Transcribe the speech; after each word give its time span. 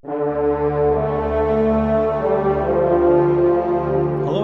Hello, 0.00 0.14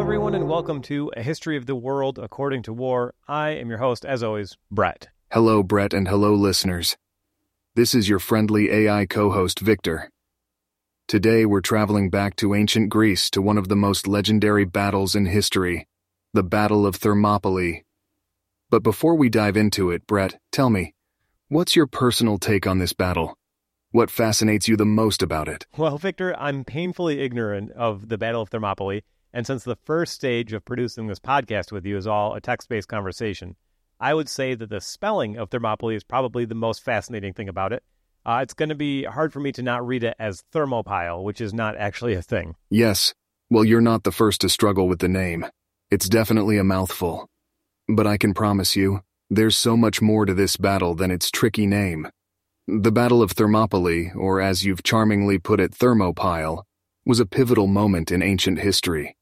everyone, 0.01 0.35
and 0.35 0.49
welcome 0.49 0.83
to 0.83 1.13
A 1.17 1.23
History 1.23 1.57
of 1.57 1.67
the 1.67 1.77
World 1.77 2.19
According 2.19 2.65
to 2.65 2.73
War. 2.73 3.15
I 3.29 3.51
am 3.51 3.69
your 3.69 3.79
host, 3.79 4.05
as 4.05 4.25
always, 4.25 4.57
Brett. 4.73 5.11
Hello, 5.31 5.63
Brett, 5.63 5.95
and 5.95 6.09
hello, 6.09 6.35
listeners. 6.35 6.97
This 7.77 7.95
is 7.95 8.09
your 8.09 8.19
friendly 8.19 8.69
AI 8.69 9.07
co 9.07 9.31
host, 9.31 9.61
Victor. 9.61 10.11
Today, 11.07 11.47
we're 11.47 11.61
traveling 11.61 12.11
back 12.11 12.35
to 12.37 12.57
ancient 12.57 12.89
Greece 12.89 13.31
to 13.31 13.41
one 13.41 13.57
of 13.57 13.69
the 13.69 13.77
most 13.77 14.09
legendary 14.09 14.65
battles 14.65 15.15
in 15.15 15.27
history 15.27 15.87
the 16.33 16.43
Battle 16.43 16.85
of 16.85 16.97
Thermopylae. 16.97 17.85
But 18.71 18.83
before 18.83 19.15
we 19.15 19.29
dive 19.29 19.57
into 19.57 19.93
it, 19.93 20.05
Brett, 20.09 20.37
tell 20.51 20.69
me, 20.69 20.95
what's 21.47 21.77
your 21.77 21.87
personal 21.87 22.39
take 22.39 22.67
on 22.67 22.81
this 22.81 22.93
battle? 22.93 23.39
What 23.95 24.11
fascinates 24.11 24.67
you 24.67 24.77
the 24.77 24.85
most 24.85 25.23
about 25.23 25.47
it? 25.47 25.69
Well, 25.77 25.99
Victor, 25.99 26.35
I'm 26.37 26.65
painfully 26.65 27.21
ignorant 27.21 27.71
of 27.77 28.09
the 28.09 28.19
Battle 28.19 28.43
of 28.43 28.49
Thermopylae, 28.49 29.05
and 29.33 29.47
since 29.47 29.63
the 29.63 29.77
first 29.85 30.15
stage 30.15 30.53
of 30.53 30.65
producing 30.65 31.07
this 31.07 31.21
podcast 31.21 31.71
with 31.71 31.87
you 31.87 31.97
is 31.97 32.05
all 32.05 32.35
a 32.35 32.41
text 32.41 32.69
based 32.69 32.89
conversation, 32.89 33.55
I 34.01 34.13
would 34.13 34.29
say 34.29 34.57
that 34.57 34.69
the 34.69 34.81
spelling 34.81 35.37
of 35.37 35.51
Thermopylae 35.51 35.95
is 35.95 36.03
probably 36.03 36.45
the 36.45 36.57
most 36.57 36.83
fascinating 36.83 37.35
thing 37.35 37.49
about 37.49 37.73
it. 37.73 37.85
Uh, 38.27 38.41
it's 38.43 38.53
going 38.53 38.71
to 38.71 38.75
be 38.75 39.05
hard 39.05 39.33
for 39.33 39.39
me 39.39 39.53
to 39.53 39.63
not 39.63 39.87
read 39.87 40.03
it 40.03 40.17
as 40.19 40.43
thermopyle, 40.53 41.23
which 41.23 41.41
is 41.41 41.55
not 41.55 41.77
actually 41.77 42.15
a 42.15 42.23
thing. 42.23 42.57
Yes. 42.71 43.15
Well, 43.49 43.65
you're 43.65 43.81
not 43.81 44.03
the 44.03 44.11
first 44.11 44.41
to 44.41 44.49
struggle 44.49 44.89
with 44.89 44.99
the 44.99 45.09
name. 45.09 45.47
It's 45.93 46.09
definitely 46.09 46.59
a 46.59 46.65
mouthful. 46.65 47.29
But 47.87 48.09
I 48.09 48.17
can 48.17 48.35
promise 48.35 48.75
you, 48.75 49.03
there's 49.31 49.57
so 49.57 49.77
much 49.77 50.03
more 50.03 50.27
to 50.27 50.35
this 50.35 50.57
battle 50.57 50.97
than 50.97 51.13
its 51.13 51.31
tricky 51.31 51.65
name. 51.69 52.09
The 52.67 52.93
Battle 52.93 53.21
of 53.21 53.33
Thermopylae, 53.33 54.13
or 54.17 54.41
as 54.41 54.65
you've 54.65 54.83
charmingly 54.83 55.39
put 55.39 55.61
it, 55.61 55.73
Thermopyle, 55.73 56.63
was 57.05 57.21
a 57.21 57.27
pivotal 57.27 57.67
moment 57.67 58.11
in 58.11 58.23
ancient 58.23 58.59
history. 58.59 59.19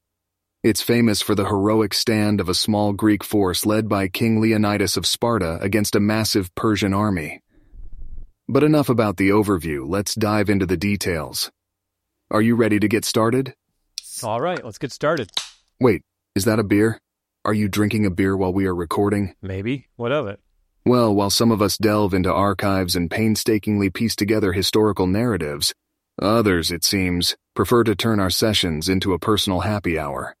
It's 0.63 0.81
famous 0.81 1.21
for 1.21 1.35
the 1.35 1.47
heroic 1.47 1.93
stand 1.93 2.39
of 2.39 2.47
a 2.47 2.53
small 2.53 2.93
Greek 2.93 3.21
force 3.21 3.65
led 3.65 3.89
by 3.89 4.07
King 4.07 4.39
Leonidas 4.39 4.95
of 4.95 5.05
Sparta 5.05 5.59
against 5.59 5.93
a 5.93 5.99
massive 5.99 6.55
Persian 6.55 6.93
army. 6.93 7.41
But 8.47 8.63
enough 8.63 8.87
about 8.87 9.17
the 9.17 9.31
overview, 9.31 9.83
let's 9.85 10.15
dive 10.15 10.49
into 10.49 10.65
the 10.65 10.77
details. 10.77 11.51
Are 12.31 12.41
you 12.41 12.55
ready 12.55 12.79
to 12.79 12.87
get 12.87 13.03
started? 13.03 13.53
All 14.23 14.39
right, 14.39 14.63
let's 14.63 14.77
get 14.77 14.93
started. 14.93 15.29
Wait, 15.81 16.01
is 16.33 16.45
that 16.45 16.59
a 16.59 16.63
beer? 16.63 16.97
Are 17.43 17.53
you 17.53 17.67
drinking 17.67 18.05
a 18.05 18.09
beer 18.09 18.37
while 18.37 18.53
we 18.53 18.67
are 18.67 18.75
recording? 18.75 19.35
Maybe. 19.41 19.89
What 19.97 20.13
of 20.13 20.27
it? 20.27 20.39
Well, 20.85 21.15
while 21.15 21.29
some 21.29 21.49
of 21.49 21.61
us 21.61 21.77
delve 21.77 22.13
into 22.13 22.31
archives 22.31 22.97
and 22.97 23.09
painstakingly 23.09 23.89
piece 23.89 24.17
together 24.17 24.51
historical 24.51 25.07
narratives, 25.07 25.73
others, 26.21 26.71
it 26.71 26.83
seems, 26.83 27.37
prefer 27.55 27.85
to 27.85 27.95
turn 27.95 28.19
our 28.19 28.29
sessions 28.29 28.89
into 28.89 29.13
a 29.13 29.19
personal 29.19 29.61
happy 29.61 29.97
hour. 29.97 30.35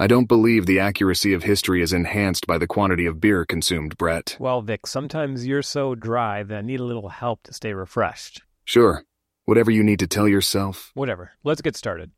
I 0.00 0.08
don't 0.08 0.26
believe 0.26 0.66
the 0.66 0.80
accuracy 0.80 1.32
of 1.32 1.44
history 1.44 1.80
is 1.80 1.92
enhanced 1.92 2.44
by 2.44 2.58
the 2.58 2.66
quantity 2.66 3.06
of 3.06 3.20
beer 3.20 3.44
consumed, 3.44 3.96
Brett. 3.96 4.36
Well, 4.40 4.62
Vic, 4.62 4.84
sometimes 4.84 5.46
you're 5.46 5.62
so 5.62 5.94
dry 5.94 6.42
that 6.42 6.58
I 6.58 6.62
need 6.62 6.80
a 6.80 6.84
little 6.84 7.10
help 7.10 7.44
to 7.44 7.54
stay 7.54 7.72
refreshed. 7.72 8.42
Sure, 8.64 9.04
whatever 9.44 9.70
you 9.70 9.84
need 9.84 10.00
to 10.00 10.08
tell 10.08 10.26
yourself. 10.26 10.90
Whatever. 10.94 11.30
Let's 11.44 11.62
get 11.62 11.76
started. 11.76 12.10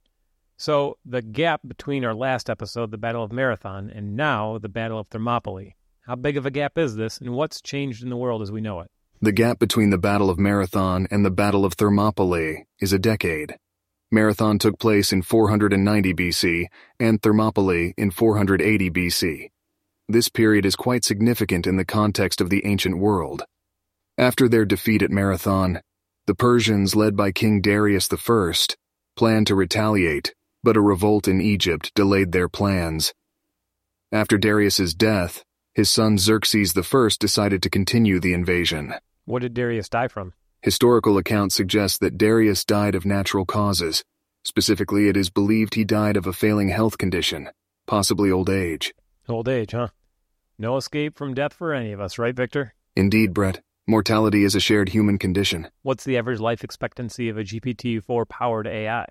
So, 0.57 0.97
the 1.05 1.21
gap 1.21 1.61
between 1.67 2.07
our 2.07 2.15
last 2.15 2.49
episode, 2.49 2.91
the 2.91 2.97
Battle 2.97 3.23
of 3.23 3.33
Marathon, 3.33 3.91
and 3.91 4.17
now 4.17 4.57
the 4.57 4.71
Battle 4.71 4.99
of 4.99 5.09
Thermopylae. 5.09 5.75
How 6.07 6.17
big 6.17 6.37
of 6.37 6.45
a 6.45 6.51
gap 6.51 6.77
is 6.77 6.97
this, 6.97 7.17
and 7.17 7.33
what's 7.33 7.63
changed 7.63 8.03
in 8.03 8.11
the 8.11 8.17
world 8.17 8.43
as 8.43 8.53
we 8.53 8.61
know 8.61 8.81
it? 8.81 8.91
The 9.23 9.33
gap 9.33 9.59
between 9.59 9.89
the 9.89 9.97
Battle 9.97 10.29
of 10.29 10.39
Marathon 10.39 11.09
and 11.11 11.25
the 11.25 11.31
Battle 11.31 11.65
of 11.65 11.73
Thermopylae 11.73 12.67
is 12.79 12.93
a 12.93 12.99
decade. 12.99 13.57
Marathon 14.11 14.59
took 14.59 14.79
place 14.79 15.15
in 15.15 15.23
490 15.23 16.13
BC 16.13 16.67
and 17.01 17.23
Thermopylae 17.23 17.95
in 17.97 18.11
480 18.11 18.91
BC. 18.91 19.51
This 20.07 20.29
period 20.29 20.67
is 20.67 20.77
quite 20.77 21.05
significant 21.05 21.67
in 21.67 21.77
the 21.79 21.87
context 21.87 22.43
of 22.43 22.51
the 22.51 22.67
ancient 22.67 22.99
world. 22.99 23.45
After 24.19 24.47
their 24.47 24.67
defeat 24.67 25.01
at 25.01 25.11
Marathon, 25.11 25.81
the 26.27 26.35
Persians, 26.35 26.95
led 26.95 27.17
by 27.17 27.33
King 27.33 27.63
Darius 27.63 28.11
I, 28.13 28.53
planned 29.17 29.47
to 29.47 29.55
retaliate, 29.55 30.35
but 30.63 30.77
a 30.77 30.83
revolt 30.83 31.29
in 31.29 31.41
Egypt 31.41 31.93
delayed 31.95 32.33
their 32.33 32.51
plans. 32.51 33.15
After 34.13 34.37
Darius's 34.37 34.93
death, 34.93 35.43
his 35.75 35.91
son 35.91 36.17
Xerxes 36.19 36.77
I 36.77 37.09
decided 37.19 37.63
to 37.63 37.71
continue 37.71 38.21
the 38.21 38.33
invasion. 38.33 38.95
What 39.25 39.43
did 39.43 39.55
Darius 39.55 39.89
die 39.89 40.09
from? 40.09 40.33
Historical 40.63 41.19
accounts 41.19 41.55
suggest 41.55 42.01
that 42.01 42.17
Darius 42.17 42.65
died 42.65 42.95
of 42.95 43.05
natural 43.05 43.45
causes. 43.45 44.05
Specifically, 44.45 45.09
it 45.09 45.17
is 45.17 45.31
believed 45.31 45.75
he 45.75 45.85
died 45.85 46.17
of 46.17 46.27
a 46.27 46.33
failing 46.33 46.69
health 46.69 46.97
condition, 46.97 47.51
possibly 47.87 48.31
old 48.31 48.49
age. 48.49 48.95
Old 49.29 49.49
age, 49.49 49.73
huh? 49.73 49.89
No 50.59 50.77
escape 50.77 51.19
from 51.19 51.35
death 51.35 51.53
for 51.53 51.75
any 51.75 51.93
of 51.93 52.01
us, 52.01 52.19
right, 52.19 52.37
Victor? 52.37 52.75
Indeed, 52.95 53.35
Brett. 53.35 53.61
Mortality 53.87 54.45
is 54.45 54.55
a 54.55 54.61
shared 54.61 54.91
human 54.91 55.19
condition. 55.19 55.69
What's 55.83 56.05
the 56.05 56.17
average 56.17 56.41
life 56.41 56.63
expectancy 56.63 57.29
of 57.29 57.37
a 57.37 57.43
GPT 57.43 58.03
4 58.03 58.25
powered 58.25 58.67
AI? 58.67 59.07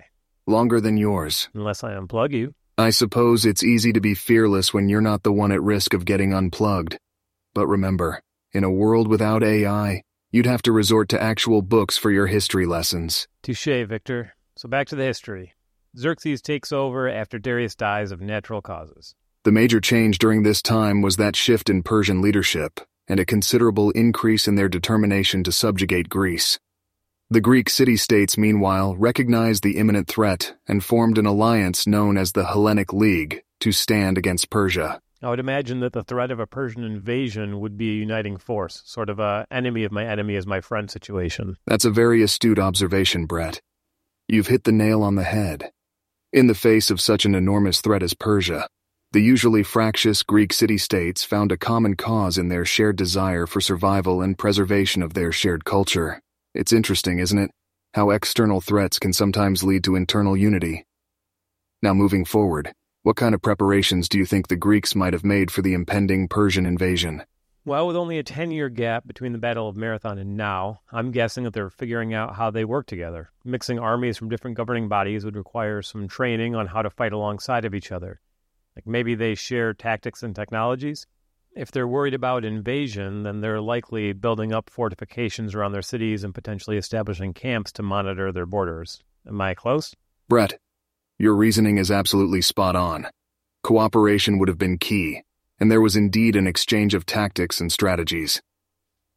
Longer 0.48 0.80
than 0.80 0.98
yours. 0.98 1.50
Unless 1.54 1.84
I 1.84 1.94
unplug 1.94 2.32
you. 2.32 2.56
I 2.78 2.90
suppose 2.90 3.46
it's 3.46 3.64
easy 3.64 3.94
to 3.94 4.02
be 4.02 4.16
fearless 4.16 4.74
when 4.74 4.90
you're 4.90 5.00
not 5.00 5.22
the 5.22 5.32
one 5.32 5.52
at 5.52 5.62
risk 5.62 5.94
of 5.94 6.06
getting 6.06 6.34
unplugged. 6.34 6.98
But 7.54 7.68
remember, 7.68 8.20
in 8.52 8.64
a 8.64 8.72
world 8.72 9.08
without 9.08 9.44
AI, 9.44 10.02
you'd 10.32 10.48
have 10.48 10.64
to 10.64 10.72
resort 10.72 11.08
to 11.10 11.22
actual 11.22 11.62
books 11.62 12.00
for 12.00 12.10
your 12.10 12.26
history 12.26 12.66
lessons. 12.66 13.28
Touche, 13.44 13.86
Victor. 13.88 14.34
So 14.56 14.68
back 14.68 14.88
to 14.88 14.96
the 14.96 15.04
history. 15.04 15.54
Xerxes 15.96 16.42
takes 16.42 16.72
over 16.72 17.08
after 17.08 17.38
Darius 17.38 17.76
dies 17.76 18.12
of 18.12 18.22
natural 18.22 18.64
causes. 18.64 19.14
The 19.44 19.52
major 19.52 19.80
change 19.80 20.18
during 20.18 20.42
this 20.42 20.64
time 20.64 21.04
was 21.04 21.18
that 21.18 21.36
shift 21.36 21.70
in 21.70 21.84
Persian 21.84 22.24
leadership 22.24 22.80
and 23.08 23.20
a 23.20 23.26
considerable 23.26 23.92
increase 23.92 24.48
in 24.48 24.56
their 24.56 24.70
determination 24.70 25.44
to 25.44 25.52
subjugate 25.52 26.10
Greece. 26.10 26.58
The 27.34 27.42
Greek 27.42 27.68
city 27.68 27.98
states, 27.98 28.38
meanwhile, 28.38 28.96
recognized 28.96 29.64
the 29.64 29.80
imminent 29.80 30.08
threat 30.08 30.54
and 30.68 30.84
formed 30.84 31.18
an 31.18 31.26
alliance 31.26 31.88
known 31.88 32.16
as 32.16 32.34
the 32.34 32.46
Hellenic 32.46 32.94
League 32.94 33.42
to 33.62 33.72
stand 33.72 34.20
against 34.20 34.52
Persia. 34.52 35.02
I 35.20 35.32
would 35.32 35.40
imagine 35.40 35.80
that 35.80 35.94
the 35.94 36.04
threat 36.04 36.30
of 36.30 36.40
a 36.40 36.46
Persian 36.46 36.84
invasion 36.84 37.60
would 37.60 37.76
be 37.76 37.90
a 37.90 38.00
uniting 38.00 38.38
force, 38.38 38.84
sort 38.86 39.10
of 39.10 39.18
a 39.18 39.48
enemy 39.50 39.84
of 39.84 39.92
my 39.92 40.06
enemy 40.06 40.36
is 40.36 40.46
my 40.46 40.62
friend 40.62 40.92
situation. 40.92 41.58
That's 41.66 41.86
a 41.86 41.90
very 41.90 42.22
astute 42.22 42.60
observation, 42.60 43.26
Brett. 43.26 43.62
You've 44.28 44.50
hit 44.50 44.64
the 44.64 44.72
nail 44.72 45.02
on 45.02 45.16
the 45.16 45.24
head. 45.24 45.72
In 46.32 46.46
the 46.46 46.54
face 46.54 46.92
of 46.92 47.02
such 47.02 47.26
an 47.26 47.34
enormous 47.34 47.82
threat 47.82 48.04
as 48.04 48.14
Persia, 48.14 48.68
the 49.12 49.22
usually 49.22 49.64
fractious 49.64 50.22
Greek 50.22 50.54
city 50.54 50.78
states 50.78 51.24
found 51.24 51.52
a 51.52 51.58
common 51.58 51.96
cause 51.96 52.38
in 52.38 52.50
their 52.50 52.64
shared 52.64 52.96
desire 52.96 53.48
for 53.48 53.60
survival 53.60 54.22
and 54.22 54.38
preservation 54.38 55.02
of 55.02 55.16
their 55.16 55.32
shared 55.32 55.66
culture. 55.66 56.22
It's 56.54 56.72
interesting, 56.72 57.18
isn't 57.18 57.38
it? 57.40 57.50
How 57.96 58.12
external 58.12 58.62
threats 58.62 59.00
can 59.00 59.12
sometimes 59.12 59.64
lead 59.64 59.84
to 59.86 59.96
internal 59.96 60.38
unity. 60.38 60.86
Now, 61.82 61.96
moving 61.96 62.26
forward, 62.26 62.72
what 63.02 63.16
kind 63.16 63.34
of 63.34 63.42
preparations 63.42 64.08
do 64.08 64.20
you 64.20 64.26
think 64.26 64.48
the 64.48 64.56
Greeks 64.56 64.94
might 64.94 65.14
have 65.14 65.24
made 65.24 65.50
for 65.50 65.64
the 65.64 65.74
impending 65.74 66.28
Persian 66.28 66.68
invasion? 66.68 67.24
Well, 67.66 67.88
with 67.88 67.96
only 67.96 68.20
a 68.20 68.24
10 68.24 68.52
year 68.52 68.70
gap 68.70 69.08
between 69.08 69.32
the 69.32 69.40
Battle 69.40 69.68
of 69.68 69.76
Marathon 69.76 70.20
and 70.20 70.38
now, 70.38 70.82
I'm 70.92 71.10
guessing 71.10 71.44
that 71.46 71.54
they're 71.54 71.72
figuring 71.72 72.14
out 72.14 72.36
how 72.36 72.52
they 72.52 72.66
work 72.66 72.86
together. 72.86 73.32
Mixing 73.44 73.80
armies 73.80 74.18
from 74.18 74.30
different 74.30 74.56
governing 74.56 74.88
bodies 74.88 75.26
would 75.26 75.36
require 75.36 75.82
some 75.82 76.08
training 76.08 76.54
on 76.54 76.68
how 76.68 76.84
to 76.84 76.92
fight 76.92 77.14
alongside 77.14 77.66
of 77.66 77.74
each 77.74 77.92
other. 77.92 78.22
Like 78.76 78.86
maybe 78.86 79.16
they 79.16 79.34
share 79.34 79.74
tactics 79.74 80.22
and 80.22 80.36
technologies? 80.36 81.08
If 81.56 81.70
they're 81.70 81.88
worried 81.88 82.16
about 82.16 82.46
invasion, 82.46 83.22
then 83.22 83.42
they're 83.42 83.62
likely 83.62 84.12
building 84.14 84.52
up 84.52 84.72
fortifications 84.72 85.54
around 85.54 85.72
their 85.72 85.84
cities 85.84 86.24
and 86.24 86.34
potentially 86.34 86.78
establishing 86.78 87.32
camps 87.32 87.72
to 87.74 87.84
monitor 87.84 88.32
their 88.32 88.48
borders. 88.48 89.04
Am 89.28 89.40
I 89.40 89.54
close? 89.54 89.94
Brett, 90.28 90.58
your 91.20 91.36
reasoning 91.36 91.78
is 91.78 91.92
absolutely 91.92 92.42
spot 92.42 92.76
on. 92.76 93.06
Cooperation 93.62 94.40
would 94.40 94.48
have 94.48 94.58
been 94.58 94.80
key, 94.80 95.22
and 95.60 95.70
there 95.70 95.80
was 95.80 95.96
indeed 95.96 96.36
an 96.36 96.48
exchange 96.48 96.96
of 96.96 97.06
tactics 97.06 97.62
and 97.62 97.72
strategies. 97.72 98.42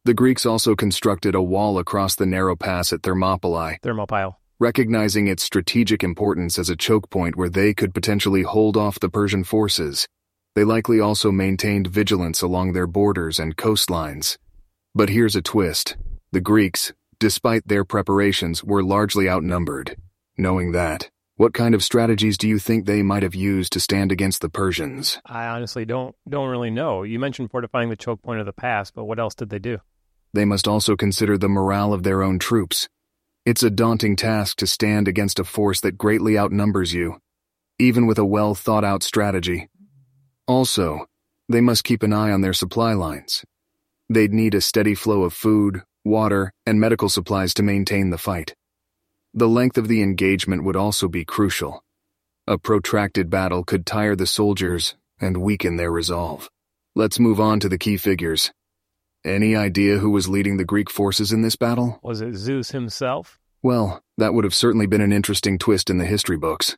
The 0.05 0.13
Greeks 0.13 0.45
also 0.45 0.75
constructed 0.75 1.33
a 1.33 1.41
wall 1.41 1.79
across 1.79 2.13
the 2.13 2.27
narrow 2.27 2.55
pass 2.55 2.93
at 2.93 3.01
Thermopylae, 3.01 3.79
Thermopyle. 3.81 4.35
recognizing 4.59 5.27
its 5.27 5.41
strategic 5.41 6.03
importance 6.03 6.59
as 6.59 6.69
a 6.69 6.75
choke 6.75 7.09
point 7.09 7.35
where 7.35 7.49
they 7.49 7.73
could 7.73 7.95
potentially 7.95 8.43
hold 8.43 8.77
off 8.77 8.99
the 8.99 9.09
Persian 9.09 9.43
forces. 9.43 10.07
They 10.57 10.63
likely 10.63 10.99
also 10.99 11.31
maintained 11.31 11.85
vigilance 11.85 12.41
along 12.41 12.73
their 12.73 12.87
borders 12.87 13.37
and 13.37 13.55
coastlines. 13.55 14.39
But 14.95 15.09
here's 15.09 15.35
a 15.35 15.41
twist. 15.43 15.97
The 16.31 16.41
Greeks, 16.41 16.93
despite 17.19 17.67
their 17.67 17.85
preparations, 17.85 18.63
were 18.63 18.81
largely 18.81 19.29
outnumbered. 19.29 19.97
Knowing 20.35 20.71
that, 20.71 21.11
what 21.35 21.53
kind 21.53 21.75
of 21.75 21.83
strategies 21.83 22.39
do 22.39 22.47
you 22.47 22.57
think 22.57 22.87
they 22.87 23.03
might 23.03 23.21
have 23.21 23.35
used 23.35 23.71
to 23.73 23.79
stand 23.79 24.11
against 24.11 24.41
the 24.41 24.49
Persians? 24.49 25.19
I 25.27 25.45
honestly 25.45 25.85
don't 25.85 26.15
don't 26.27 26.49
really 26.49 26.71
know. 26.71 27.03
You 27.03 27.19
mentioned 27.19 27.51
fortifying 27.51 27.89
the 27.89 27.95
choke 27.95 28.23
point 28.23 28.39
of 28.39 28.47
the 28.47 28.51
pass, 28.51 28.89
but 28.89 29.05
what 29.05 29.19
else 29.19 29.35
did 29.35 29.51
they 29.51 29.59
do? 29.59 29.77
They 30.33 30.45
must 30.45 30.67
also 30.67 30.95
consider 30.95 31.37
the 31.37 31.47
morale 31.47 31.93
of 31.93 32.01
their 32.01 32.23
own 32.23 32.39
troops. 32.39 32.89
It's 33.45 33.61
a 33.61 33.69
daunting 33.69 34.15
task 34.15 34.57
to 34.57 34.65
stand 34.65 35.07
against 35.07 35.37
a 35.37 35.43
force 35.43 35.81
that 35.81 35.99
greatly 35.99 36.35
outnumbers 36.35 36.95
you, 36.95 37.21
even 37.77 38.07
with 38.07 38.17
a 38.17 38.25
well 38.25 38.55
thought 38.55 38.83
out 38.83 39.03
strategy. 39.03 39.69
Also, 40.47 41.05
they 41.49 41.61
must 41.61 41.83
keep 41.83 42.03
an 42.03 42.13
eye 42.13 42.31
on 42.31 42.41
their 42.41 42.53
supply 42.53 42.93
lines. 42.93 43.43
They'd 44.09 44.33
need 44.33 44.55
a 44.55 44.61
steady 44.61 44.95
flow 44.95 45.23
of 45.23 45.33
food, 45.33 45.83
water, 46.05 46.53
and 46.65 46.79
medical 46.79 47.09
supplies 47.09 47.53
to 47.55 47.63
maintain 47.63 48.09
the 48.09 48.17
fight. 48.17 48.55
The 49.33 49.49
length 49.49 49.77
of 49.77 49.87
the 49.87 50.01
engagement 50.01 50.63
would 50.63 50.75
also 50.75 51.07
be 51.07 51.25
crucial. 51.25 51.83
A 52.47 52.57
protracted 52.57 53.29
battle 53.29 53.63
could 53.63 53.85
tire 53.85 54.15
the 54.15 54.25
soldiers 54.25 54.95
and 55.19 55.41
weaken 55.41 55.75
their 55.75 55.91
resolve. 55.91 56.49
Let's 56.95 57.19
move 57.19 57.39
on 57.39 57.59
to 57.59 57.69
the 57.69 57.77
key 57.77 57.97
figures. 57.97 58.51
Any 59.25 59.55
idea 59.55 59.97
who 59.97 60.09
was 60.09 60.29
leading 60.29 60.55
the 60.55 60.63
Greek 60.63 60.89
forces 60.89 61.33
in 61.33 61.41
this 61.41 61.57
battle? 61.57 61.99
Was 62.01 62.21
it 62.21 62.35
Zeus 62.35 62.71
himself? 62.71 63.37
Well, 63.61 64.01
that 64.17 64.33
would 64.33 64.45
have 64.45 64.55
certainly 64.55 64.87
been 64.87 65.01
an 65.01 65.11
interesting 65.11 65.59
twist 65.59 65.89
in 65.89 65.97
the 65.97 66.05
history 66.05 66.37
books. 66.37 66.77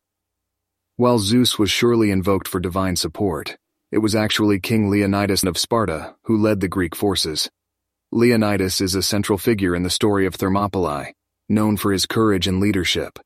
While 0.99 1.19
Zeus 1.19 1.57
was 1.57 1.71
surely 1.71 2.11
invoked 2.11 2.45
for 2.45 2.59
divine 2.59 2.97
support, 2.97 3.55
it 3.89 3.99
was 3.99 4.15
actually 4.15 4.59
King 4.59 4.89
Leonidas 4.89 5.45
of 5.45 5.57
Sparta 5.57 6.13
who 6.23 6.35
led 6.35 6.59
the 6.59 6.67
Greek 6.67 6.93
forces. 6.93 7.49
Leonidas 8.11 8.81
is 8.81 8.95
a 8.95 9.01
central 9.01 9.37
figure 9.37 9.73
in 9.73 9.83
the 9.83 9.89
story 9.89 10.25
of 10.25 10.35
Thermopylae, 10.35 11.13
known 11.47 11.77
for 11.77 11.93
his 11.93 12.05
courage 12.05 12.47
and 12.47 12.59
leadership. 12.59 13.17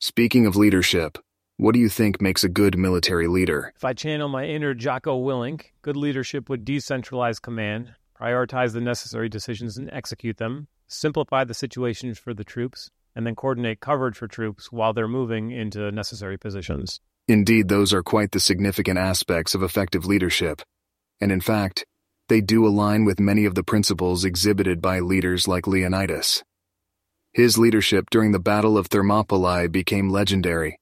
Speaking 0.00 0.44
of 0.44 0.56
leadership, 0.56 1.18
what 1.56 1.72
do 1.72 1.78
you 1.78 1.88
think 1.88 2.20
makes 2.20 2.42
a 2.42 2.48
good 2.48 2.76
military 2.76 3.28
leader? 3.28 3.72
If 3.76 3.84
I 3.84 3.92
channel 3.92 4.28
my 4.28 4.46
inner 4.46 4.74
Jocko 4.74 5.22
Willink, 5.22 5.66
good 5.82 5.96
leadership 5.96 6.50
would 6.50 6.66
decentralize 6.66 7.40
command, 7.40 7.94
prioritize 8.20 8.72
the 8.72 8.80
necessary 8.80 9.28
decisions 9.28 9.78
and 9.78 9.88
execute 9.92 10.38
them, 10.38 10.66
simplify 10.88 11.44
the 11.44 11.54
situations 11.54 12.18
for 12.18 12.34
the 12.34 12.42
troops, 12.42 12.90
and 13.18 13.26
then 13.26 13.34
coordinate 13.34 13.80
coverage 13.80 14.16
for 14.16 14.26
troops 14.26 14.72
while 14.72 14.94
they're 14.94 15.06
moving 15.06 15.50
into 15.50 15.92
necessary 15.92 16.38
positions. 16.38 17.00
Indeed, 17.26 17.68
those 17.68 17.92
are 17.92 18.02
quite 18.02 18.30
the 18.30 18.40
significant 18.40 18.98
aspects 18.98 19.54
of 19.54 19.62
effective 19.62 20.06
leadership. 20.06 20.62
And 21.20 21.30
in 21.30 21.42
fact, 21.42 21.84
they 22.30 22.40
do 22.40 22.66
align 22.66 23.04
with 23.04 23.20
many 23.20 23.44
of 23.44 23.54
the 23.54 23.62
principles 23.62 24.24
exhibited 24.24 24.80
by 24.80 25.00
leaders 25.00 25.46
like 25.46 25.66
Leonidas. 25.66 26.42
His 27.34 27.58
leadership 27.58 28.08
during 28.08 28.32
the 28.32 28.38
Battle 28.38 28.78
of 28.78 28.86
Thermopylae 28.86 29.66
became 29.66 30.08
legendary 30.08 30.78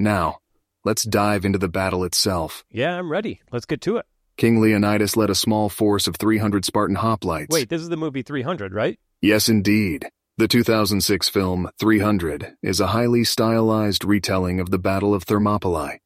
now, 0.00 0.38
let's 0.82 1.02
dive 1.02 1.44
into 1.44 1.58
the 1.58 1.68
battle 1.68 2.04
itself. 2.04 2.64
Yeah, 2.70 2.98
I'm 2.98 3.12
ready. 3.12 3.42
Let's 3.52 3.66
get 3.66 3.82
to 3.82 3.98
it. 3.98 4.06
King 4.38 4.62
Leonidas 4.62 5.14
led 5.14 5.28
a 5.28 5.34
small 5.34 5.68
force 5.68 6.06
of 6.06 6.16
300 6.16 6.64
Spartan 6.64 6.96
hoplites. 6.96 7.50
Wait, 7.50 7.68
this 7.68 7.82
is 7.82 7.90
the 7.90 7.98
movie 7.98 8.22
300, 8.22 8.72
right? 8.72 8.98
Yes, 9.20 9.50
indeed. 9.50 10.08
The 10.40 10.48
2006 10.48 11.28
film 11.28 11.68
300 11.78 12.54
is 12.62 12.80
a 12.80 12.86
highly 12.86 13.24
stylized 13.24 14.06
retelling 14.06 14.58
of 14.58 14.70
the 14.70 14.78
Battle 14.78 15.12
of 15.12 15.24
Thermopylae. 15.24 16.00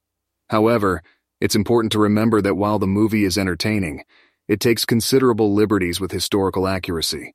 However, 0.50 1.04
it's 1.40 1.54
important 1.54 1.92
to 1.92 2.00
remember 2.00 2.42
that 2.42 2.56
while 2.56 2.80
the 2.80 2.88
movie 2.88 3.24
is 3.24 3.38
entertaining, 3.38 4.02
it 4.48 4.58
takes 4.58 4.84
considerable 4.84 5.54
liberties 5.54 6.00
with 6.00 6.10
historical 6.10 6.66
accuracy. 6.66 7.32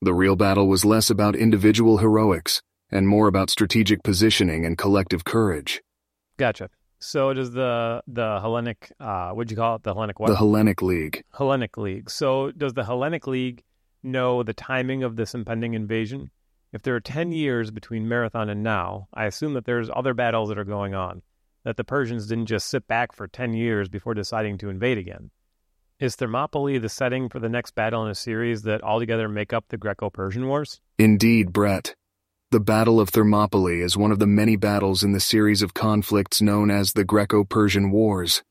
The 0.00 0.14
real 0.14 0.36
battle 0.36 0.68
was 0.68 0.86
less 0.86 1.10
about 1.10 1.36
individual 1.36 1.98
heroics 1.98 2.62
and 2.90 3.06
more 3.06 3.28
about 3.28 3.50
strategic 3.50 4.02
positioning 4.02 4.64
and 4.64 4.78
collective 4.78 5.24
courage. 5.24 5.82
Gotcha. 6.38 6.70
So 6.98 7.34
does 7.34 7.50
the 7.50 8.02
the 8.06 8.40
Hellenic 8.40 8.90
uh 8.98 9.32
what'd 9.32 9.50
you 9.50 9.56
call 9.58 9.76
it? 9.76 9.82
The 9.82 9.92
Hellenic 9.92 10.18
what? 10.18 10.28
The 10.28 10.36
Hellenic 10.36 10.80
League. 10.80 11.24
Hellenic 11.36 11.76
League. 11.76 12.08
So 12.08 12.52
does 12.52 12.72
the 12.72 12.84
Hellenic 12.84 13.26
League 13.26 13.64
know 14.02 14.42
the 14.42 14.54
timing 14.54 15.02
of 15.02 15.16
this 15.16 15.34
impending 15.34 15.74
invasion? 15.74 16.30
If 16.70 16.82
there 16.82 16.94
are 16.94 17.00
ten 17.00 17.32
years 17.32 17.70
between 17.70 18.08
Marathon 18.08 18.50
and 18.50 18.62
now, 18.62 19.08
I 19.14 19.24
assume 19.24 19.54
that 19.54 19.64
there's 19.64 19.88
other 19.94 20.12
battles 20.12 20.50
that 20.50 20.58
are 20.58 20.64
going 20.64 20.94
on. 20.94 21.22
That 21.64 21.78
the 21.78 21.84
Persians 21.84 22.26
didn't 22.26 22.46
just 22.46 22.68
sit 22.68 22.86
back 22.86 23.12
for 23.12 23.26
ten 23.26 23.54
years 23.54 23.88
before 23.88 24.12
deciding 24.12 24.58
to 24.58 24.68
invade 24.68 24.98
again. 24.98 25.30
Is 25.98 26.14
Thermopylae 26.14 26.78
the 26.78 26.88
setting 26.88 27.28
for 27.28 27.40
the 27.40 27.48
next 27.48 27.74
battle 27.74 28.04
in 28.04 28.10
a 28.10 28.14
series 28.14 28.62
that 28.62 28.84
altogether 28.84 29.28
make 29.28 29.52
up 29.52 29.64
the 29.68 29.78
Greco 29.78 30.10
Persian 30.10 30.46
Wars? 30.46 30.80
Indeed, 30.98 31.52
Brett. 31.52 31.94
The 32.50 32.60
Battle 32.60 33.00
of 33.00 33.08
Thermopylae 33.08 33.80
is 33.80 33.96
one 33.96 34.12
of 34.12 34.18
the 34.18 34.26
many 34.26 34.56
battles 34.56 35.02
in 35.02 35.12
the 35.12 35.20
series 35.20 35.60
of 35.62 35.74
conflicts 35.74 36.40
known 36.40 36.70
as 36.70 36.92
the 36.92 37.04
Greco 37.04 37.44
Persian 37.44 37.90
Wars. 37.90 38.42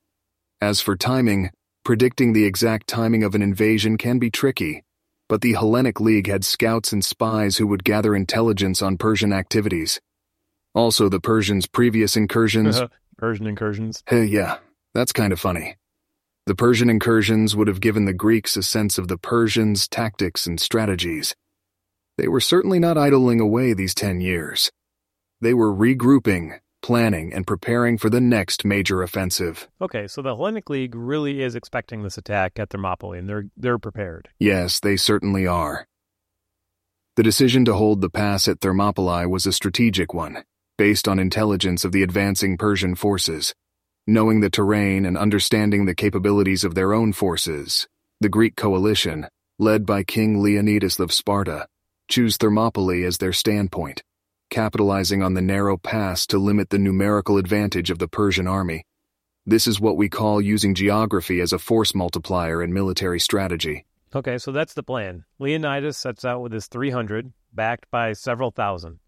As 0.60 0.82
for 0.82 0.96
timing, 0.96 1.52
predicting 1.86 2.34
the 2.34 2.46
exact 2.46 2.88
timing 2.88 3.24
of 3.24 3.34
an 3.34 3.42
invasion 3.42 3.98
can 3.98 4.20
be 4.20 4.30
tricky, 4.30 4.84
but 5.30 5.42
the 5.42 5.54
Hellenic 5.54 6.00
League 6.00 6.28
had 6.28 6.46
scouts 6.46 6.92
and 6.94 7.04
spies 7.04 7.58
who 7.58 7.68
would 7.68 7.84
gather 7.84 8.16
intelligence 8.16 8.82
on 8.82 8.98
Persian 8.98 9.34
activities. 9.34 10.00
Also, 10.74 11.10
the 11.10 11.20
Persians' 11.20 11.68
previous 11.68 12.16
incursions. 12.16 12.82
Persian 13.18 13.48
incursions. 13.48 14.04
Hey, 14.08 14.26
yeah, 14.26 14.58
that's 14.94 15.12
kind 15.12 15.34
of 15.34 15.40
funny. 15.40 15.76
The 16.46 16.56
Persian 16.56 16.90
incursions 16.90 17.56
would 17.56 17.68
have 17.68 17.82
given 17.82 18.06
the 18.06 18.14
Greeks 18.14 18.56
a 18.56 18.64
sense 18.64 18.98
of 18.98 19.08
the 19.08 19.18
Persians' 19.18 19.88
tactics 19.88 20.48
and 20.48 20.60
strategies. 20.60 21.36
They 22.18 22.28
were 22.28 22.40
certainly 22.40 22.80
not 22.80 22.98
idling 22.98 23.40
away 23.40 23.74
these 23.74 23.94
10 23.94 24.22
years. 24.22 24.72
They 25.42 25.54
were 25.54 25.74
regrouping, 25.74 26.60
planning, 26.88 27.34
and 27.34 27.46
preparing 27.46 27.98
for 27.98 28.10
the 28.10 28.22
next 28.22 28.64
major 28.64 29.04
offensive. 29.04 29.68
Okay, 29.82 30.08
so 30.08 30.22
the 30.22 30.34
Hellenic 30.34 30.70
League 30.70 30.96
really 30.96 31.42
is 31.42 31.54
expecting 31.54 32.02
this 32.02 32.18
attack 32.18 32.58
at 32.58 32.70
Thermopylae, 32.70 33.20
and 33.20 33.28
they're, 33.28 33.44
they're 33.58 33.78
prepared. 33.78 34.30
Yes, 34.40 34.80
they 34.80 34.96
certainly 34.96 35.46
are. 35.46 35.86
The 37.18 37.24
decision 37.24 37.66
to 37.66 37.74
hold 37.74 38.00
the 38.00 38.10
pass 38.10 38.48
at 38.48 38.62
Thermopylae 38.62 39.26
was 39.26 39.46
a 39.46 39.52
strategic 39.52 40.14
one, 40.14 40.46
based 40.78 41.10
on 41.10 41.20
intelligence 41.20 41.84
of 41.84 41.92
the 41.92 42.04
advancing 42.04 42.56
Persian 42.56 42.96
forces. 42.96 43.54
Knowing 44.08 44.40
the 44.40 44.50
terrain 44.50 45.06
and 45.06 45.18
understanding 45.18 45.88
the 45.88 45.94
capabilities 45.94 46.64
of 46.64 46.74
their 46.74 46.94
own 46.94 47.12
forces, 47.12 47.86
the 48.22 48.30
Greek 48.30 48.56
coalition, 48.56 49.28
led 49.60 49.86
by 49.86 50.04
King 50.04 50.42
Leonidas 50.42 51.02
of 51.02 51.12
Sparta, 51.12 51.68
choose 52.08 52.38
Thermopylae 52.38 53.04
as 53.04 53.18
their 53.18 53.34
standpoint, 53.34 54.04
capitalizing 54.50 55.22
on 55.22 55.34
the 55.34 55.42
narrow 55.42 55.78
pass 55.78 56.26
to 56.28 56.38
limit 56.38 56.70
the 56.70 56.80
numerical 56.80 57.38
advantage 57.38 57.90
of 57.90 58.00
the 58.00 58.08
Persian 58.08 58.48
army. 58.48 58.84
This 59.46 59.68
is 59.68 59.80
what 59.80 59.98
we 59.98 60.10
call 60.10 60.42
using 60.42 60.76
geography 60.76 61.40
as 61.40 61.54
a 61.54 61.60
force 61.60 61.96
multiplier 61.96 62.62
in 62.62 62.74
military 62.74 63.20
strategy. 63.20 63.86
Okay, 64.16 64.38
so 64.38 64.52
that's 64.52 64.74
the 64.74 64.84
plan. 64.84 65.26
Leonidas 65.40 65.98
sets 65.98 66.26
out 66.26 66.42
with 66.42 66.52
his 66.52 66.68
300, 66.68 67.32
backed 67.54 67.90
by 67.92 68.14
several 68.14 68.52
thousand. 68.52 69.00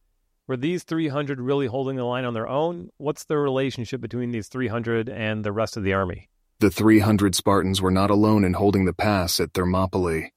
Were 0.47 0.57
these 0.57 0.83
300 0.83 1.39
really 1.39 1.67
holding 1.67 1.95
the 1.95 2.03
line 2.03 2.25
on 2.25 2.33
their 2.33 2.47
own? 2.47 2.89
What's 2.97 3.25
the 3.25 3.37
relationship 3.37 4.01
between 4.01 4.31
these 4.31 4.47
300 4.47 5.07
and 5.07 5.43
the 5.45 5.51
rest 5.51 5.77
of 5.77 5.83
the 5.83 5.93
army? 5.93 6.29
The 6.59 6.71
300 6.71 7.35
Spartans 7.35 7.81
were 7.81 7.91
not 7.91 8.09
alone 8.09 8.43
in 8.43 8.53
holding 8.53 8.85
the 8.85 8.93
pass 8.93 9.39
at 9.39 9.53
Thermopylae. 9.53 10.31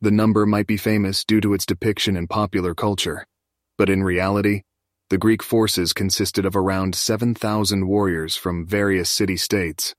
The 0.00 0.10
number 0.10 0.46
might 0.46 0.66
be 0.66 0.76
famous 0.76 1.24
due 1.24 1.40
to 1.40 1.54
its 1.54 1.66
depiction 1.66 2.16
in 2.16 2.28
popular 2.28 2.74
culture, 2.74 3.26
but 3.78 3.88
in 3.88 4.04
reality, 4.04 4.62
the 5.08 5.16
Greek 5.16 5.42
forces 5.42 5.94
consisted 5.94 6.44
of 6.44 6.54
around 6.54 6.94
7,000 6.94 7.86
warriors 7.86 8.36
from 8.36 8.66
various 8.66 9.08
city 9.08 9.38
states. 9.38 9.94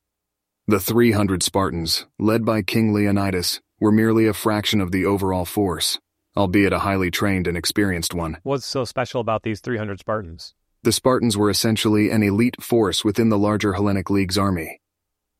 The 0.67 0.79
300 0.79 1.41
Spartans, 1.41 2.05
led 2.19 2.45
by 2.45 2.61
King 2.61 2.93
Leonidas, 2.93 3.59
were 3.79 3.91
merely 3.91 4.27
a 4.27 4.33
fraction 4.33 4.81
of 4.81 4.91
the 4.91 5.05
overall 5.05 5.45
force, 5.45 5.97
albeit 6.37 6.73
a 6.73 6.79
highly 6.79 7.09
trained 7.09 7.47
and 7.47 7.57
experienced 7.57 8.13
one. 8.13 8.37
What's 8.43 8.67
so 8.67 8.85
special 8.85 9.21
about 9.21 9.41
these 9.41 9.61
300 9.61 9.99
Spartans? 9.99 10.53
The 10.83 10.91
Spartans 10.91 11.35
were 11.35 11.49
essentially 11.49 12.11
an 12.11 12.21
elite 12.21 12.61
force 12.61 13.03
within 13.03 13.29
the 13.29 13.37
larger 13.37 13.73
Hellenic 13.73 14.11
League's 14.11 14.37
army. 14.37 14.79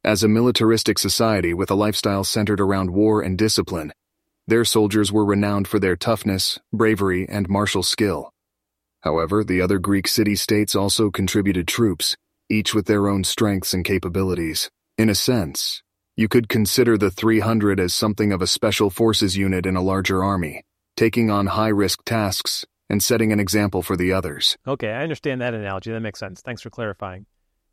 As 0.03 0.23
a 0.23 0.27
militaristic 0.27 0.97
society 0.97 1.53
with 1.53 1.69
a 1.69 1.75
lifestyle 1.75 2.23
centered 2.23 2.59
around 2.59 2.89
war 2.89 3.21
and 3.21 3.37
discipline, 3.37 3.91
their 4.49 4.65
soldiers 4.65 5.11
were 5.11 5.25
renowned 5.25 5.67
for 5.67 5.79
their 5.79 5.95
toughness, 5.95 6.59
bravery, 6.73 7.27
and 7.29 7.47
martial 7.47 7.83
skill. 7.83 8.31
However, 9.01 9.43
the 9.43 9.61
other 9.61 9.79
Greek 9.79 10.07
city-states 10.07 10.75
also 10.75 11.09
contributed 11.09 11.67
troops, 11.67 12.17
each 12.49 12.73
with 12.73 12.85
their 12.85 13.07
own 13.07 13.23
strengths 13.23 13.73
and 13.73 13.85
capabilities. 13.85 14.69
In 14.97 15.09
a 15.09 15.15
sense, 15.15 15.81
you 16.17 16.27
could 16.27 16.49
consider 16.49 16.97
the 16.97 17.11
300 17.11 17.79
as 17.79 17.93
something 17.93 18.33
of 18.33 18.41
a 18.41 18.47
special 18.47 18.89
forces 18.89 19.37
unit 19.37 19.65
in 19.65 19.77
a 19.77 19.81
larger 19.81 20.23
army, 20.23 20.63
taking 20.97 21.29
on 21.29 21.47
high-risk 21.47 22.03
tasks 22.03 22.65
and 22.89 23.01
setting 23.01 23.31
an 23.31 23.39
example 23.39 23.81
for 23.81 23.95
the 23.95 24.11
others. 24.11 24.57
Okay, 24.67 24.89
I 24.89 25.03
understand 25.03 25.41
that 25.41 25.53
analogy. 25.53 25.91
That 25.91 26.01
makes 26.01 26.19
sense. 26.19 26.41
Thanks 26.41 26.61
for 26.61 26.69
clarifying. 26.69 27.25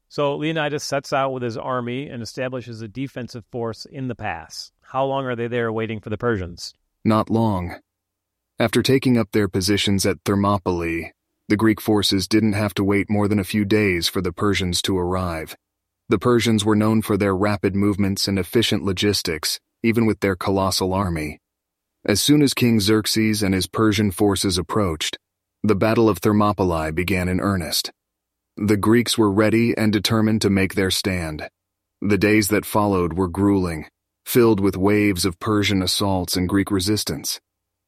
So 0.09 0.37
Leonidas 0.37 0.85
sets 0.85 1.13
out 1.13 1.33
with 1.33 1.43
his 1.43 1.57
army 1.57 2.09
and 2.09 2.23
establishes 2.23 2.81
a 2.81 2.89
defensive 2.89 3.45
force 3.51 3.85
in 3.85 4.09
the 4.09 4.15
pass. 4.15 4.73
How 4.81 5.05
long 5.05 5.27
are 5.27 5.37
they 5.37 5.49
there 5.49 5.73
waiting 5.73 6.01
for 6.01 6.11
the 6.11 6.19
Persians? 6.19 6.75
Not 7.05 7.29
long. 7.29 7.77
After 8.59 8.83
taking 8.83 9.19
up 9.19 9.33
their 9.33 9.49
positions 9.49 10.07
at 10.07 10.19
Thermopylae, 10.25 11.13
the 11.49 11.57
Greek 11.57 11.81
forces 11.81 12.27
didn't 12.27 12.55
have 12.55 12.75
to 12.75 12.85
wait 12.85 13.11
more 13.11 13.29
than 13.29 13.39
a 13.39 13.45
few 13.45 13.65
days 13.65 14.09
for 14.09 14.21
the 14.21 14.33
Persians 14.33 14.81
to 14.83 14.97
arrive. 14.97 15.57
The 16.09 16.19
Persians 16.19 16.65
were 16.65 16.77
known 16.77 17.03
for 17.03 17.17
their 17.17 17.37
rapid 17.37 17.75
movements 17.75 18.29
and 18.29 18.39
efficient 18.39 18.85
logistics, 18.85 19.61
even 19.83 20.07
with 20.07 20.21
their 20.21 20.37
colossal 20.37 20.95
army. 20.95 21.39
As 22.05 22.21
soon 22.21 22.43
as 22.43 22.55
King 22.55 22.79
Xerxes 22.81 23.43
and 23.43 23.53
his 23.55 23.67
Persian 23.67 24.13
forces 24.13 24.57
approached, 24.59 25.19
the 25.63 25.75
Battle 25.75 26.09
of 26.09 26.19
Thermopylae 26.19 26.93
began 26.93 27.29
in 27.29 27.41
earnest. 27.41 27.91
The 28.59 28.79
Greeks 28.79 29.19
were 29.19 29.31
ready 29.31 29.77
and 29.77 29.93
determined 29.93 30.41
to 30.41 30.49
make 30.49 30.75
their 30.75 30.91
stand. 30.91 31.51
The 32.01 32.17
days 32.17 32.49
that 32.49 32.65
followed 32.65 33.13
were 33.13 33.29
grueling, 33.29 33.85
filled 34.25 34.61
with 34.61 34.79
waves 34.79 35.27
of 35.27 35.39
Persian 35.39 35.83
assaults 35.83 36.39
and 36.39 36.49
Greek 36.49 36.71
resistance. 36.71 37.39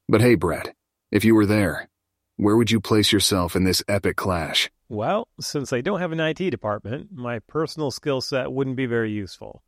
But 0.07 0.21
hey, 0.21 0.35
Brett, 0.35 0.75
if 1.11 1.25
you 1.25 1.33
were 1.33 1.47
there, 1.47 1.89
where 2.37 2.55
would 2.55 2.69
you 2.69 2.79
place 2.79 3.11
yourself 3.11 3.55
in 3.55 3.63
this 3.63 3.83
epic 3.87 4.15
clash? 4.15 4.69
Well, 4.89 5.27
since 5.41 5.73
I 5.73 5.81
don't 5.81 6.01
have 6.01 6.11
an 6.11 6.19
IT 6.19 6.51
department, 6.51 7.09
my 7.11 7.39
personal 7.39 7.89
skill 7.89 8.21
set 8.21 8.51
wouldn't 8.51 8.75
be 8.77 8.85
very 8.85 9.11
useful. 9.11 9.63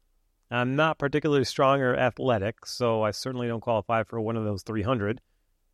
I'm 0.51 0.75
not 0.75 1.00
particularly 1.00 1.46
strong 1.46 1.81
or 1.81 1.96
athletic, 1.96 2.63
so 2.67 3.01
I 3.01 3.10
certainly 3.10 3.48
don't 3.48 3.60
qualify 3.60 4.03
for 4.03 4.22
one 4.22 4.38
of 4.38 4.43
those 4.43 4.62
300. 4.62 5.20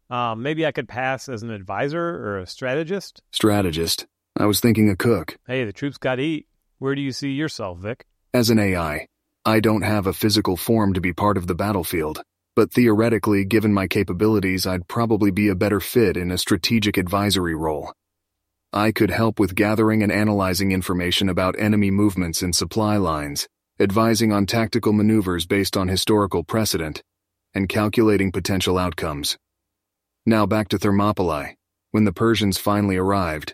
Um, 0.10 0.42
maybe 0.42 0.66
I 0.66 0.72
could 0.72 0.88
pass 0.88 1.28
as 1.28 1.44
an 1.44 1.50
advisor 1.50 2.02
or 2.02 2.40
a 2.40 2.48
strategist. 2.48 3.22
Strategist? 3.34 4.08
I 4.38 4.46
was 4.46 4.60
thinking 4.60 4.90
a 4.90 4.96
cook. 4.96 5.38
Hey, 5.48 5.66
the 5.66 5.74
troops 5.74 5.98
got 5.98 6.16
to 6.16 6.24
eat. 6.24 6.48
Where 6.80 6.96
do 6.96 7.02
you 7.02 7.12
see 7.12 7.32
yourself, 7.32 7.80
Vic? 7.80 8.06
As 8.34 8.50
an 8.50 8.60
AI, 8.60 9.08
I 9.46 9.60
don't 9.60 9.82
have 9.82 10.08
a 10.08 10.14
physical 10.14 10.56
form 10.56 10.94
to 10.94 11.02
be 11.02 11.12
part 11.12 11.38
of 11.38 11.48
the 11.48 11.56
battlefield 11.56 12.22
but 12.58 12.72
theoretically, 12.72 13.46
given 13.46 13.72
my 13.72 13.86
capabilities, 13.88 14.66
I'd 14.66 14.88
probably 14.88 15.30
be 15.30 15.48
a 15.48 15.54
better 15.54 15.80
fit 15.80 16.18
in 16.18 16.32
a 16.32 16.40
strategic 16.40 16.98
advisory 16.98 17.54
role. 17.54 17.94
I 18.74 18.92
could 18.92 19.12
help 19.12 19.40
with 19.40 19.54
gathering 19.54 20.02
and 20.02 20.12
analyzing 20.12 20.72
information 20.72 21.30
about 21.30 21.60
enemy 21.60 21.92
movements 21.92 22.42
and 22.42 22.56
supply 22.56 22.98
lines, 22.98 23.48
advising 23.80 24.34
on 24.34 24.48
tactical 24.48 24.92
maneuvers 24.92 25.46
based 25.46 25.78
on 25.78 25.88
historical 25.88 26.44
precedent, 26.44 27.04
and 27.54 27.70
calculating 27.70 28.32
potential 28.32 28.80
outcomes. 28.80 29.38
Now 30.26 30.48
back 30.48 30.70
to 30.70 30.80
Thermopylae. 30.80 31.58
When 31.92 32.06
the 32.06 32.12
Persians 32.12 32.58
finally 32.58 32.98
arrived, 32.98 33.54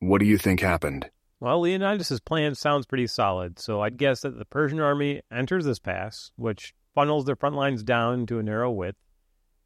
what 0.00 0.18
do 0.18 0.26
you 0.26 0.38
think 0.38 0.60
happened? 0.60 1.10
Well, 1.40 1.60
Leonidas' 1.60 2.20
plan 2.20 2.54
sounds 2.54 2.86
pretty 2.86 3.06
solid, 3.06 3.58
so 3.58 3.82
I'd 3.82 3.96
guess 3.96 4.22
that 4.22 4.38
the 4.38 4.44
Persian 4.44 4.80
army 4.80 5.22
enters 5.30 5.64
this 5.64 5.78
pass, 5.78 6.32
which 6.36 6.74
funnels 6.94 7.26
their 7.26 7.36
front 7.36 7.54
lines 7.54 7.82
down 7.82 8.26
to 8.26 8.38
a 8.38 8.42
narrow 8.42 8.70
width. 8.70 8.98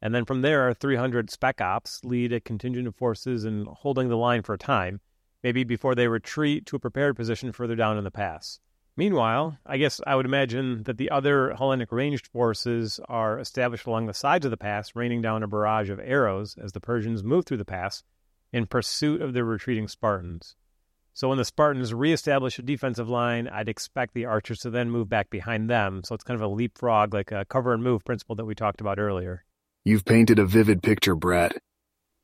And 0.01 0.13
then 0.13 0.25
from 0.25 0.41
there, 0.41 0.73
300 0.73 1.29
spec 1.29 1.61
ops 1.61 2.03
lead 2.03 2.31
a 2.31 2.39
contingent 2.39 2.87
of 2.87 2.95
forces 2.95 3.43
in 3.43 3.65
holding 3.65 4.09
the 4.09 4.17
line 4.17 4.41
for 4.41 4.53
a 4.53 4.57
time, 4.57 4.99
maybe 5.41 5.63
before 5.63 5.95
they 5.95 6.07
retreat 6.07 6.65
to 6.67 6.75
a 6.75 6.79
prepared 6.79 7.15
position 7.15 7.51
further 7.51 7.75
down 7.75 7.97
in 7.97 8.03
the 8.03 8.11
pass. 8.11 8.59
Meanwhile, 8.97 9.57
I 9.65 9.77
guess 9.77 9.99
I 10.05 10.15
would 10.15 10.25
imagine 10.25 10.83
that 10.83 10.97
the 10.97 11.11
other 11.11 11.53
Hellenic 11.53 11.91
ranged 11.91 12.27
forces 12.27 12.99
are 13.09 13.39
established 13.39 13.87
along 13.87 14.05
the 14.05 14.13
sides 14.13 14.45
of 14.45 14.51
the 14.51 14.57
pass, 14.57 14.95
raining 14.95 15.21
down 15.21 15.43
a 15.43 15.47
barrage 15.47 15.89
of 15.89 15.99
arrows 15.99 16.57
as 16.61 16.71
the 16.71 16.79
Persians 16.79 17.23
move 17.23 17.45
through 17.45 17.57
the 17.57 17.65
pass 17.65 18.03
in 18.51 18.65
pursuit 18.65 19.21
of 19.21 19.33
the 19.33 19.43
retreating 19.43 19.87
Spartans. 19.87 20.55
So 21.13 21.29
when 21.29 21.37
the 21.37 21.45
Spartans 21.45 21.93
reestablish 21.93 22.59
a 22.59 22.61
defensive 22.61 23.07
line, 23.07 23.47
I'd 23.47 23.69
expect 23.69 24.13
the 24.13 24.25
archers 24.25 24.59
to 24.59 24.69
then 24.69 24.91
move 24.91 25.07
back 25.07 25.29
behind 25.29 25.69
them. 25.69 26.01
So 26.03 26.13
it's 26.13 26.25
kind 26.25 26.35
of 26.35 26.45
a 26.45 26.53
leapfrog, 26.53 27.13
like 27.13 27.31
a 27.31 27.45
cover 27.45 27.73
and 27.73 27.81
move 27.81 28.03
principle 28.03 28.35
that 28.35 28.45
we 28.45 28.53
talked 28.53 28.81
about 28.81 28.99
earlier. 28.99 29.45
You've 29.85 30.03
painted 30.03 30.39
a 30.39 30.45
vivid 30.45 30.83
picture, 30.83 31.15
Brett. 31.15 31.57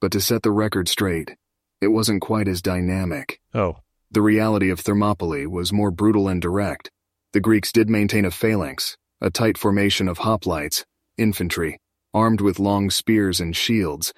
But 0.02 0.12
to 0.12 0.20
set 0.20 0.42
the 0.42 0.52
record 0.52 0.90
straight, 0.90 1.36
it 1.80 1.88
wasn't 1.88 2.22
quite 2.22 2.50
as 2.50 2.62
dynamic. 2.62 3.40
Oh. 3.54 3.78
The 4.12 4.22
reality 4.22 4.70
of 4.70 4.82
Thermopylae 4.82 5.46
was 5.46 5.72
more 5.72 5.92
brutal 5.92 6.28
and 6.28 6.42
direct. 6.42 6.92
The 7.32 7.40
Greeks 7.40 7.72
did 7.72 7.90
maintain 7.90 8.26
a 8.26 8.32
phalanx, 8.32 8.98
a 9.22 9.30
tight 9.30 9.58
formation 9.58 10.10
of 10.10 10.20
hoplites, 10.20 10.84
infantry, 11.18 11.80
armed 12.14 12.42
with 12.42 12.60
long 12.60 12.90
spears 12.90 13.40
and 13.40 13.56
shields, 13.56 14.12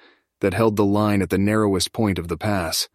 that 0.44 0.52
held 0.52 0.76
the 0.76 0.84
line 0.84 1.22
at 1.22 1.30
the 1.30 1.38
narrowest 1.38 1.90
point 1.94 2.18
of 2.18 2.28
the 2.28 2.36
pass. 2.36 2.86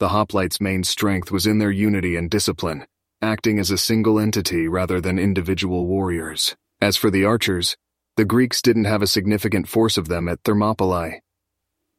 The 0.00 0.08
hoplites' 0.08 0.60
main 0.60 0.82
strength 0.82 1.30
was 1.30 1.46
in 1.46 1.58
their 1.58 1.70
unity 1.70 2.16
and 2.16 2.28
discipline, 2.28 2.86
acting 3.22 3.60
as 3.60 3.70
a 3.70 3.78
single 3.78 4.18
entity 4.18 4.66
rather 4.66 5.00
than 5.00 5.16
individual 5.16 5.86
warriors. 5.86 6.56
As 6.80 6.96
for 6.96 7.08
the 7.08 7.24
archers, 7.24 7.76
the 8.16 8.24
Greeks 8.24 8.60
didn't 8.60 8.86
have 8.86 9.00
a 9.00 9.06
significant 9.06 9.68
force 9.68 9.96
of 9.96 10.08
them 10.08 10.28
at 10.28 10.40
Thermopylae. 10.42 11.20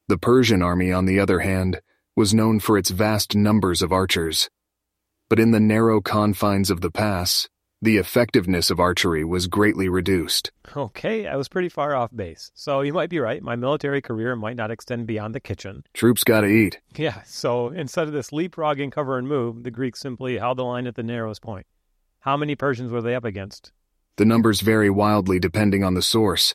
The 0.10 0.18
Persian 0.18 0.62
army, 0.62 0.92
on 0.92 1.06
the 1.06 1.18
other 1.18 1.40
hand, 1.40 1.80
was 2.18 2.34
known 2.34 2.60
for 2.60 2.78
its 2.78 2.90
vast 2.90 3.38
numbers 3.38 3.82
of 3.82 3.94
archers. 3.94 4.50
But 5.30 5.40
in 5.40 5.52
the 5.52 5.62
narrow 5.62 6.02
confines 6.02 6.70
of 6.70 6.82
the 6.82 6.92
pass, 6.92 7.48
the 7.82 7.98
effectiveness 7.98 8.70
of 8.70 8.80
archery 8.80 9.24
was 9.24 9.48
greatly 9.48 9.88
reduced. 9.88 10.52
Okay, 10.76 11.28
I 11.28 11.38
was 11.38 11.48
pretty 11.48 11.70
far 11.70 11.96
off 11.96 12.14
base. 12.14 12.52
So 12.54 12.82
you 12.82 12.92
might 12.92 13.10
be 13.10 13.20
right. 13.20 13.42
My 13.42 13.56
military 13.56 14.02
career 14.02 14.36
might 14.36 14.58
not 14.58 14.70
extend 14.70 15.08
beyond 15.08 15.34
the 15.34 15.40
kitchen. 15.40 15.84
Troops 15.94 16.26
gotta 16.26 16.48
eat. 16.48 16.80
Yeah, 16.96 17.22
so 17.24 17.70
instead 17.70 18.08
of 18.08 18.14
this 18.14 18.32
leapfrogging 18.32 18.92
cover 18.92 19.18
and 19.18 19.28
move, 19.28 19.64
the 19.64 19.72
Greeks 19.72 20.02
simply 20.02 20.38
held 20.38 20.58
the 20.58 20.66
line 20.66 20.88
at 20.88 20.96
the 20.96 21.04
narrowest 21.04 21.42
point. 21.42 21.66
How 22.20 22.36
many 22.36 22.56
Persians 22.56 22.92
were 22.92 23.02
they 23.02 23.16
up 23.16 23.24
against? 23.24 23.72
The 24.18 24.26
numbers 24.26 24.60
vary 24.60 24.90
wildly 24.90 25.40
depending 25.40 25.86
on 25.86 25.94
the 25.94 26.02
source, 26.02 26.54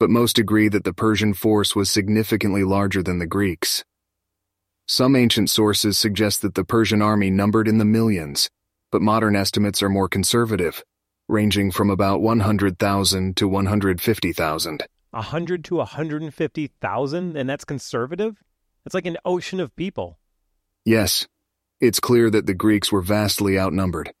but 0.00 0.10
most 0.10 0.40
agree 0.40 0.68
that 0.70 0.82
the 0.82 0.92
Persian 0.92 1.34
force 1.34 1.76
was 1.76 1.88
significantly 1.88 2.64
larger 2.64 3.02
than 3.02 3.20
the 3.20 3.26
Greeks. 3.26 3.84
Some 4.88 5.14
ancient 5.14 5.48
sources 5.48 5.96
suggest 5.96 6.42
that 6.42 6.56
the 6.56 6.64
Persian 6.64 7.00
army 7.00 7.30
numbered 7.30 7.68
in 7.68 7.78
the 7.78 7.84
millions, 7.84 8.50
but 8.94 9.02
modern 9.02 9.34
estimates 9.34 9.82
are 9.82 9.88
more 9.88 10.08
conservative, 10.08 10.84
ranging 11.28 11.72
from 11.72 11.90
about 11.90 12.20
100,000 12.20 13.36
to 13.36 13.48
150,000. 13.48 14.86
100 15.10 15.64
to 15.64 15.74
150,000? 15.74 17.36
And 17.36 17.50
that's 17.50 17.64
conservative? 17.64 18.36
It's 18.86 18.94
like 18.94 19.06
an 19.06 19.16
ocean 19.24 19.58
of 19.58 19.74
people. 19.74 20.20
Yes, 20.84 21.26
it's 21.80 21.98
clear 21.98 22.30
that 22.30 22.46
the 22.46 22.54
Greeks 22.54 22.92
were 22.92 23.00
vastly 23.00 23.58
outnumbered. 23.58 24.12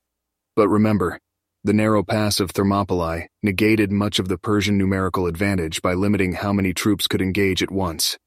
But 0.56 0.66
remember, 0.66 1.20
the 1.62 1.72
narrow 1.72 2.02
pass 2.02 2.40
of 2.40 2.50
Thermopylae 2.50 3.28
negated 3.44 3.92
much 3.92 4.18
of 4.18 4.26
the 4.26 4.38
Persian 4.38 4.76
numerical 4.76 5.28
advantage 5.28 5.82
by 5.82 5.94
limiting 5.94 6.32
how 6.32 6.52
many 6.52 6.74
troops 6.74 7.06
could 7.06 7.22
engage 7.22 7.62
at 7.62 7.70
once. 7.70 8.18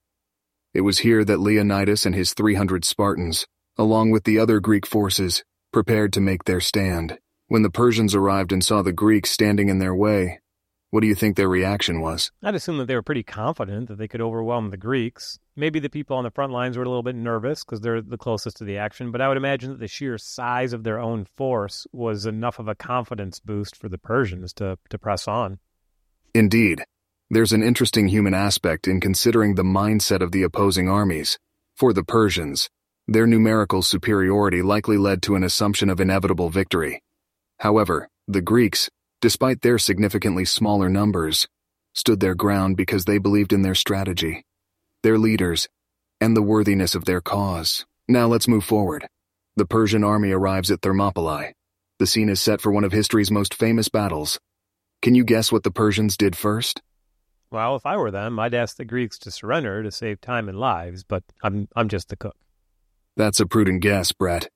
It 0.74 0.80
was 0.80 1.00
here 1.00 1.26
that 1.26 1.42
Leonidas 1.42 2.06
and 2.06 2.16
his 2.16 2.34
300 2.34 2.86
Spartans, 2.86 3.46
along 3.78 4.12
with 4.12 4.24
the 4.24 4.40
other 4.40 4.62
Greek 4.62 4.86
forces, 4.86 5.44
prepared 5.78 6.12
to 6.12 6.20
make 6.20 6.46
their 6.46 6.60
stand. 6.60 7.20
When 7.50 7.62
the 7.62 7.70
Persians 7.70 8.16
arrived 8.16 8.52
and 8.52 8.64
saw 8.64 8.82
the 8.82 8.92
Greeks 8.92 9.30
standing 9.30 9.70
in 9.70 9.78
their 9.78 9.94
way, 9.94 10.40
what 10.90 11.02
do 11.02 11.08
you 11.08 11.14
think 11.14 11.36
their 11.36 11.48
reaction 11.48 12.02
was? 12.02 12.32
I'd 12.42 12.56
assume 12.56 12.80
that 12.80 12.88
they 12.88 12.96
were 12.96 13.04
pretty 13.04 13.22
confident 13.22 13.88
that 13.88 14.00
they 14.00 14.08
could 14.08 14.20
overwhelm 14.20 14.72
the 14.72 14.78
Greeks. 14.78 15.38
Maybe 15.56 15.80
the 15.80 15.88
people 15.88 16.18
on 16.18 16.24
the 16.24 16.32
front 16.32 16.52
lines 16.52 16.78
were 16.78 16.84
a 16.84 16.90
little 16.90 17.04
bit 17.04 17.16
nervous 17.16 17.64
because 17.64 17.82
they're 17.82 18.02
the 18.02 18.18
closest 18.18 18.58
to 18.58 18.64
the 18.64 18.80
action, 18.80 19.12
but 19.12 19.22
I 19.22 19.28
would 19.28 19.38
imagine 19.38 19.70
that 19.70 19.80
the 19.80 19.88
sheer 19.88 20.18
size 20.18 20.74
of 20.74 20.84
their 20.84 21.00
own 21.00 21.28
force 21.38 21.86
was 21.92 22.26
enough 22.26 22.58
of 22.58 22.68
a 22.68 22.74
confidence 22.74 23.40
boost 23.40 23.76
for 23.76 23.88
the 23.88 24.00
Persians 24.00 24.54
to, 24.54 24.80
to 24.90 24.98
press 24.98 25.28
on. 25.28 25.60
Indeed. 26.34 26.86
There's 27.30 27.54
an 27.54 27.62
interesting 27.62 28.08
human 28.08 28.34
aspect 28.34 28.88
in 28.88 29.00
considering 29.00 29.54
the 29.54 29.62
mindset 29.62 30.22
of 30.22 30.32
the 30.32 30.42
opposing 30.42 30.90
armies. 30.90 31.38
For 31.76 31.94
the 31.94 32.04
Persians, 32.04 32.68
their 33.08 33.26
numerical 33.26 33.82
superiority 33.82 34.62
likely 34.62 34.98
led 34.98 35.22
to 35.22 35.36
an 35.36 35.44
assumption 35.44 35.90
of 35.90 36.02
inevitable 36.02 36.50
victory. 36.50 37.02
However, 37.60 38.10
the 38.28 38.42
Greeks, 38.42 38.90
despite 39.22 39.62
their 39.62 39.78
significantly 39.78 40.44
smaller 40.44 40.90
numbers, 40.90 41.48
stood 41.94 42.20
their 42.20 42.36
ground 42.36 42.76
because 42.76 43.06
they 43.06 43.18
believed 43.18 43.54
in 43.54 43.62
their 43.62 43.76
strategy, 43.76 44.44
their 45.04 45.18
leaders, 45.18 45.68
and 46.20 46.36
the 46.36 46.42
worthiness 46.42 46.96
of 46.96 47.06
their 47.06 47.22
cause. 47.22 47.86
Now 48.08 48.28
let's 48.28 48.48
move 48.48 48.66
forward. 48.66 49.08
The 49.56 49.66
Persian 49.66 50.04
army 50.04 50.32
arrives 50.32 50.70
at 50.70 50.82
Thermopylae. 50.82 51.54
The 52.00 52.08
scene 52.08 52.30
is 52.30 52.42
set 52.42 52.62
for 52.62 52.72
one 52.72 52.84
of 52.84 52.92
history's 52.92 53.32
most 53.32 53.54
famous 53.54 53.90
battles. 53.90 54.40
Can 55.02 55.16
you 55.16 55.24
guess 55.24 55.52
what 55.52 55.64
the 55.64 55.72
Persians 55.72 56.18
did 56.18 56.36
first? 56.36 56.82
Well, 57.50 57.76
if 57.76 57.86
I 57.86 57.96
were 57.96 58.12
them, 58.12 58.38
I'd 58.38 58.54
ask 58.54 58.76
the 58.76 58.86
Greeks 58.86 59.18
to 59.20 59.32
surrender 59.32 59.82
to 59.82 59.92
save 59.92 60.20
time 60.20 60.50
and 60.50 60.60
lives, 60.60 61.04
but 61.04 61.24
I'm 61.42 61.70
I'm 61.76 61.88
just 61.88 62.10
the 62.10 62.18
cook. 62.18 62.36
That's 63.18 63.40
a 63.40 63.48
prudent 63.48 63.82
guess, 63.82 64.12
Brett. 64.12 64.48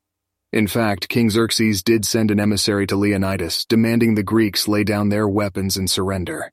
In 0.53 0.67
fact, 0.67 1.09
King 1.09 1.31
Xerxes 1.31 1.81
did 1.81 2.05
send 2.05 2.29
an 2.29 2.39
emissary 2.39 2.85
to 2.87 2.95
Leonidas, 2.95 3.65
demanding 3.65 4.13
the 4.13 4.21
Greeks 4.21 4.67
lay 4.67 4.83
down 4.83 5.09
their 5.09 5.27
weapons 5.27 5.77
and 5.77 5.89
surrender. 5.89 6.51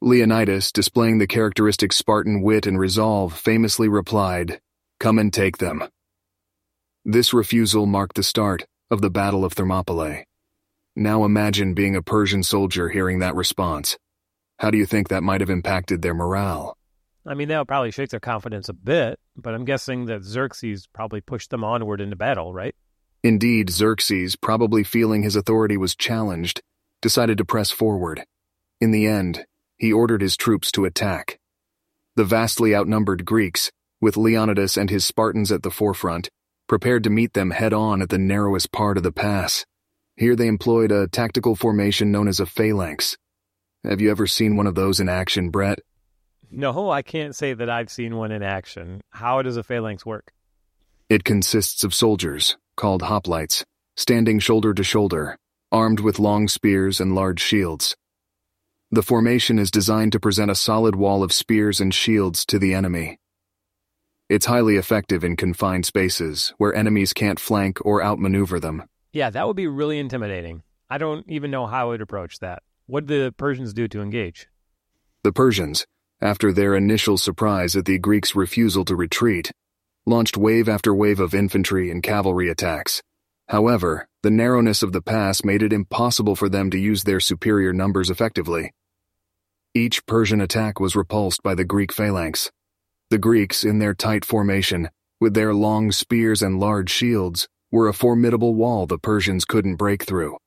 Leonidas, 0.00 0.70
displaying 0.70 1.18
the 1.18 1.26
characteristic 1.26 1.92
Spartan 1.92 2.42
wit 2.42 2.64
and 2.64 2.78
resolve, 2.78 3.36
famously 3.36 3.88
replied, 3.88 4.60
Come 5.00 5.18
and 5.18 5.32
take 5.32 5.58
them. 5.58 5.82
This 7.04 7.34
refusal 7.34 7.86
marked 7.86 8.14
the 8.14 8.22
start 8.22 8.64
of 8.88 9.00
the 9.00 9.10
Battle 9.10 9.44
of 9.44 9.54
Thermopylae. 9.54 10.26
Now 10.94 11.24
imagine 11.24 11.74
being 11.74 11.96
a 11.96 12.02
Persian 12.02 12.44
soldier 12.44 12.90
hearing 12.90 13.18
that 13.18 13.34
response. 13.34 13.98
How 14.60 14.70
do 14.70 14.78
you 14.78 14.86
think 14.86 15.08
that 15.08 15.24
might 15.24 15.40
have 15.40 15.50
impacted 15.50 16.02
their 16.02 16.14
morale? 16.14 16.76
I 17.26 17.34
mean, 17.34 17.48
that 17.48 17.58
would 17.58 17.68
probably 17.68 17.90
shake 17.90 18.10
their 18.10 18.20
confidence 18.20 18.68
a 18.68 18.72
bit, 18.72 19.18
but 19.36 19.54
I'm 19.54 19.64
guessing 19.64 20.06
that 20.06 20.22
Xerxes 20.22 20.86
probably 20.86 21.20
pushed 21.20 21.50
them 21.50 21.64
onward 21.64 22.00
into 22.00 22.14
battle, 22.14 22.52
right? 22.52 22.74
Indeed, 23.24 23.70
Xerxes, 23.70 24.36
probably 24.36 24.84
feeling 24.84 25.22
his 25.22 25.34
authority 25.34 25.76
was 25.76 25.96
challenged, 25.96 26.62
decided 27.02 27.38
to 27.38 27.44
press 27.44 27.72
forward. 27.72 28.24
In 28.80 28.92
the 28.92 29.06
end, 29.06 29.44
he 29.76 29.92
ordered 29.92 30.22
his 30.22 30.36
troops 30.36 30.70
to 30.72 30.84
attack. 30.84 31.40
The 32.14 32.24
vastly 32.24 32.74
outnumbered 32.74 33.24
Greeks, 33.24 33.72
with 34.00 34.16
Leonidas 34.16 34.76
and 34.76 34.88
his 34.88 35.04
Spartans 35.04 35.50
at 35.50 35.64
the 35.64 35.70
forefront, 35.70 36.30
prepared 36.68 37.02
to 37.04 37.10
meet 37.10 37.32
them 37.32 37.50
head 37.50 37.72
on 37.72 38.02
at 38.02 38.08
the 38.08 38.18
narrowest 38.18 38.70
part 38.70 38.96
of 38.96 39.02
the 39.02 39.12
pass. 39.12 39.66
Here 40.16 40.36
they 40.36 40.46
employed 40.46 40.92
a 40.92 41.08
tactical 41.08 41.56
formation 41.56 42.12
known 42.12 42.28
as 42.28 42.38
a 42.38 42.46
phalanx. 42.46 43.16
Have 43.84 44.00
you 44.00 44.10
ever 44.10 44.26
seen 44.26 44.56
one 44.56 44.66
of 44.66 44.74
those 44.76 45.00
in 45.00 45.08
action, 45.08 45.50
Brett? 45.50 45.80
No, 46.50 46.90
I 46.90 47.02
can't 47.02 47.34
say 47.34 47.54
that 47.54 47.68
I've 47.68 47.90
seen 47.90 48.16
one 48.16 48.32
in 48.32 48.42
action. 48.42 49.02
How 49.10 49.42
does 49.42 49.56
a 49.56 49.62
phalanx 49.62 50.06
work? 50.06 50.32
It 51.08 51.24
consists 51.24 51.84
of 51.84 51.94
soldiers, 51.94 52.56
called 52.76 53.02
hoplites, 53.02 53.64
standing 53.96 54.38
shoulder 54.38 54.74
to 54.74 54.82
shoulder, 54.82 55.36
armed 55.72 56.00
with 56.00 56.18
long 56.18 56.48
spears 56.48 57.00
and 57.00 57.14
large 57.14 57.40
shields. 57.40 57.96
The 58.90 59.02
formation 59.02 59.58
is 59.58 59.70
designed 59.70 60.12
to 60.12 60.20
present 60.20 60.50
a 60.50 60.54
solid 60.54 60.94
wall 60.94 61.22
of 61.22 61.32
spears 61.32 61.80
and 61.80 61.92
shields 61.92 62.46
to 62.46 62.58
the 62.58 62.74
enemy. 62.74 63.18
It's 64.28 64.46
highly 64.46 64.76
effective 64.76 65.22
in 65.24 65.36
confined 65.36 65.86
spaces 65.86 66.52
where 66.58 66.74
enemies 66.74 67.12
can't 67.12 67.38
flank 67.38 67.84
or 67.84 68.02
outmaneuver 68.02 68.58
them. 68.58 68.84
Yeah, 69.12 69.30
that 69.30 69.46
would 69.46 69.56
be 69.56 69.66
really 69.66 69.98
intimidating. 69.98 70.62
I 70.90 70.98
don't 70.98 71.24
even 71.28 71.50
know 71.50 71.66
how 71.66 71.86
I 71.86 71.90
would 71.90 72.00
approach 72.00 72.38
that. 72.40 72.62
What 72.86 73.06
did 73.06 73.24
the 73.24 73.32
Persians 73.32 73.72
do 73.72 73.88
to 73.88 74.02
engage? 74.02 74.48
The 75.24 75.32
Persians, 75.32 75.86
after 76.20 76.52
their 76.52 76.74
initial 76.74 77.18
surprise 77.18 77.76
at 77.76 77.84
the 77.84 77.98
Greeks' 77.98 78.34
refusal 78.34 78.84
to 78.84 78.96
retreat, 78.96 79.52
launched 80.06 80.36
wave 80.36 80.68
after 80.68 80.94
wave 80.94 81.20
of 81.20 81.34
infantry 81.34 81.90
and 81.90 82.02
cavalry 82.02 82.48
attacks. 82.48 83.02
However, 83.48 84.08
the 84.22 84.30
narrowness 84.30 84.82
of 84.82 84.92
the 84.92 85.02
pass 85.02 85.44
made 85.44 85.62
it 85.62 85.72
impossible 85.72 86.34
for 86.34 86.48
them 86.48 86.70
to 86.70 86.78
use 86.78 87.04
their 87.04 87.20
superior 87.20 87.72
numbers 87.72 88.10
effectively. 88.10 88.72
Each 89.74 90.04
Persian 90.06 90.40
attack 90.40 90.80
was 90.80 90.96
repulsed 90.96 91.42
by 91.42 91.54
the 91.54 91.64
Greek 91.64 91.92
phalanx. 91.92 92.50
The 93.10 93.18
Greeks, 93.18 93.62
in 93.62 93.78
their 93.78 93.94
tight 93.94 94.24
formation, 94.24 94.88
with 95.20 95.34
their 95.34 95.54
long 95.54 95.92
spears 95.92 96.42
and 96.42 96.58
large 96.58 96.90
shields, 96.90 97.46
were 97.70 97.88
a 97.88 97.94
formidable 97.94 98.54
wall 98.54 98.86
the 98.86 98.98
Persians 98.98 99.44
couldn't 99.44 99.76
break 99.76 100.04
through. 100.04 100.38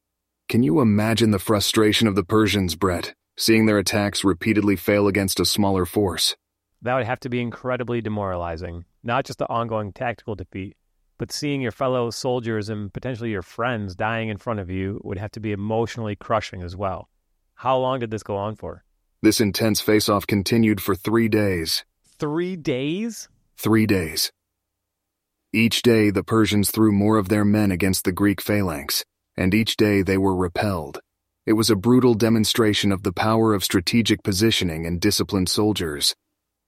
Can 0.50 0.64
you 0.64 0.82
imagine 0.82 1.32
the 1.32 1.40
frustration 1.40 2.08
of 2.08 2.16
the 2.16 2.24
Persians, 2.24 2.76
Brett, 2.76 3.14
seeing 3.39 3.65
their 3.65 3.77
attacks 3.77 4.25
repeatedly 4.25 4.75
fail 4.75 5.08
against 5.08 5.39
a 5.39 5.46
smaller 5.46 5.86
force? 5.86 6.36
That 6.81 6.96
would 6.96 7.05
have 7.05 7.22
to 7.22 7.29
be 7.29 7.41
incredibly 7.41 8.01
demoralizing, 8.01 8.84
not 9.01 9.25
just 9.25 9.39
the 9.39 9.50
ongoing 9.50 9.93
tactical 9.93 10.36
defeat, 10.36 10.75
but 11.17 11.31
seeing 11.31 11.62
your 11.62 11.72
fellow 11.72 12.10
soldiers 12.10 12.69
and 12.69 12.93
potentially 12.93 13.31
your 13.31 13.41
friends 13.41 13.96
dying 13.96 14.27
in 14.27 14.38
front 14.38 14.60
of 14.60 14.69
you 14.69 15.00
would 15.03 15.17
have 15.17 15.31
to 15.31 15.39
be 15.39 15.53
emotionally 15.53 16.17
crushing 16.17 16.62
as 16.62 16.75
well. 16.75 17.10
How 17.55 17.77
long 17.77 18.00
did 18.00 18.12
this 18.12 18.24
go 18.24 18.36
on 18.36 18.55
for? 18.55 18.84
This 19.22 19.41
intense 19.41 19.81
face 19.81 20.10
off 20.10 20.27
continued 20.27 20.81
for 20.81 20.93
three 20.93 21.29
days. 21.29 21.86
Three 22.17 22.58
days? 22.58 23.29
Three 23.58 23.86
days. 23.86 24.31
Each 25.51 25.81
day, 25.81 26.10
the 26.10 26.24
Persians 26.24 26.72
threw 26.72 26.91
more 26.91 27.17
of 27.17 27.29
their 27.29 27.46
men 27.46 27.72
against 27.72 28.03
the 28.03 28.12
Greek 28.12 28.41
phalanx, 28.41 29.03
and 29.36 29.53
each 29.53 29.77
day 29.77 30.01
they 30.01 30.17
were 30.17 30.36
repelled. 30.36 31.00
It 31.50 31.58
was 31.58 31.72
a 31.72 31.75
brutal 31.75 32.13
demonstration 32.13 32.91
of 32.91 33.01
the 33.01 33.12
power 33.12 33.56
of 33.56 33.63
strategic 33.63 34.22
positioning 34.22 34.86
and 34.86 35.01
disciplined 35.01 35.50
soldiers. 35.50 36.15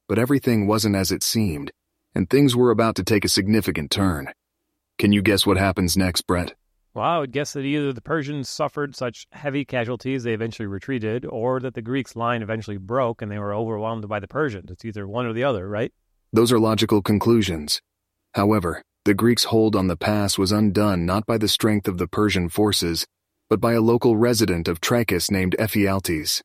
But 0.07 0.17
everything 0.17 0.65
wasn't 0.65 0.95
as 0.95 1.11
it 1.11 1.21
seemed, 1.21 1.69
and 2.15 2.27
things 2.27 2.55
were 2.55 2.71
about 2.71 2.95
to 2.95 3.03
take 3.03 3.23
a 3.23 3.29
significant 3.29 3.91
turn. 3.91 4.31
Can 4.97 5.11
you 5.11 5.21
guess 5.21 5.45
what 5.45 5.57
happens 5.57 5.95
next, 5.95 6.25
Brett? 6.25 6.55
Well, 6.95 7.05
I 7.05 7.19
would 7.19 7.31
guess 7.31 7.53
that 7.53 7.59
either 7.59 7.93
the 7.93 8.01
Persians 8.01 8.49
suffered 8.49 8.95
such 8.95 9.27
heavy 9.31 9.65
casualties 9.65 10.23
they 10.23 10.33
eventually 10.33 10.65
retreated, 10.65 11.27
or 11.27 11.59
that 11.59 11.75
the 11.75 11.83
Greeks' 11.83 12.15
line 12.15 12.41
eventually 12.41 12.77
broke 12.77 13.21
and 13.21 13.31
they 13.31 13.37
were 13.37 13.53
overwhelmed 13.53 14.09
by 14.09 14.19
the 14.19 14.27
Persians. 14.27 14.71
It's 14.71 14.83
either 14.83 15.07
one 15.07 15.27
or 15.27 15.33
the 15.33 15.43
other, 15.43 15.69
right? 15.69 15.93
Those 16.33 16.51
are 16.51 16.59
logical 16.59 17.03
conclusions. 17.03 17.83
However, 18.33 18.81
the 19.05 19.13
Greeks' 19.13 19.43
hold 19.43 19.75
on 19.75 19.85
the 19.85 19.95
pass 19.95 20.39
was 20.39 20.51
undone 20.51 21.05
not 21.05 21.27
by 21.27 21.37
the 21.37 21.47
strength 21.47 21.87
of 21.87 21.99
the 21.99 22.07
Persian 22.07 22.49
forces, 22.49 23.05
but 23.51 23.59
by 23.59 23.73
a 23.73 23.81
local 23.81 24.15
resident 24.15 24.69
of 24.69 24.79
Trachis 24.79 25.29
named 25.29 25.57
Ephialtes. 25.59 26.41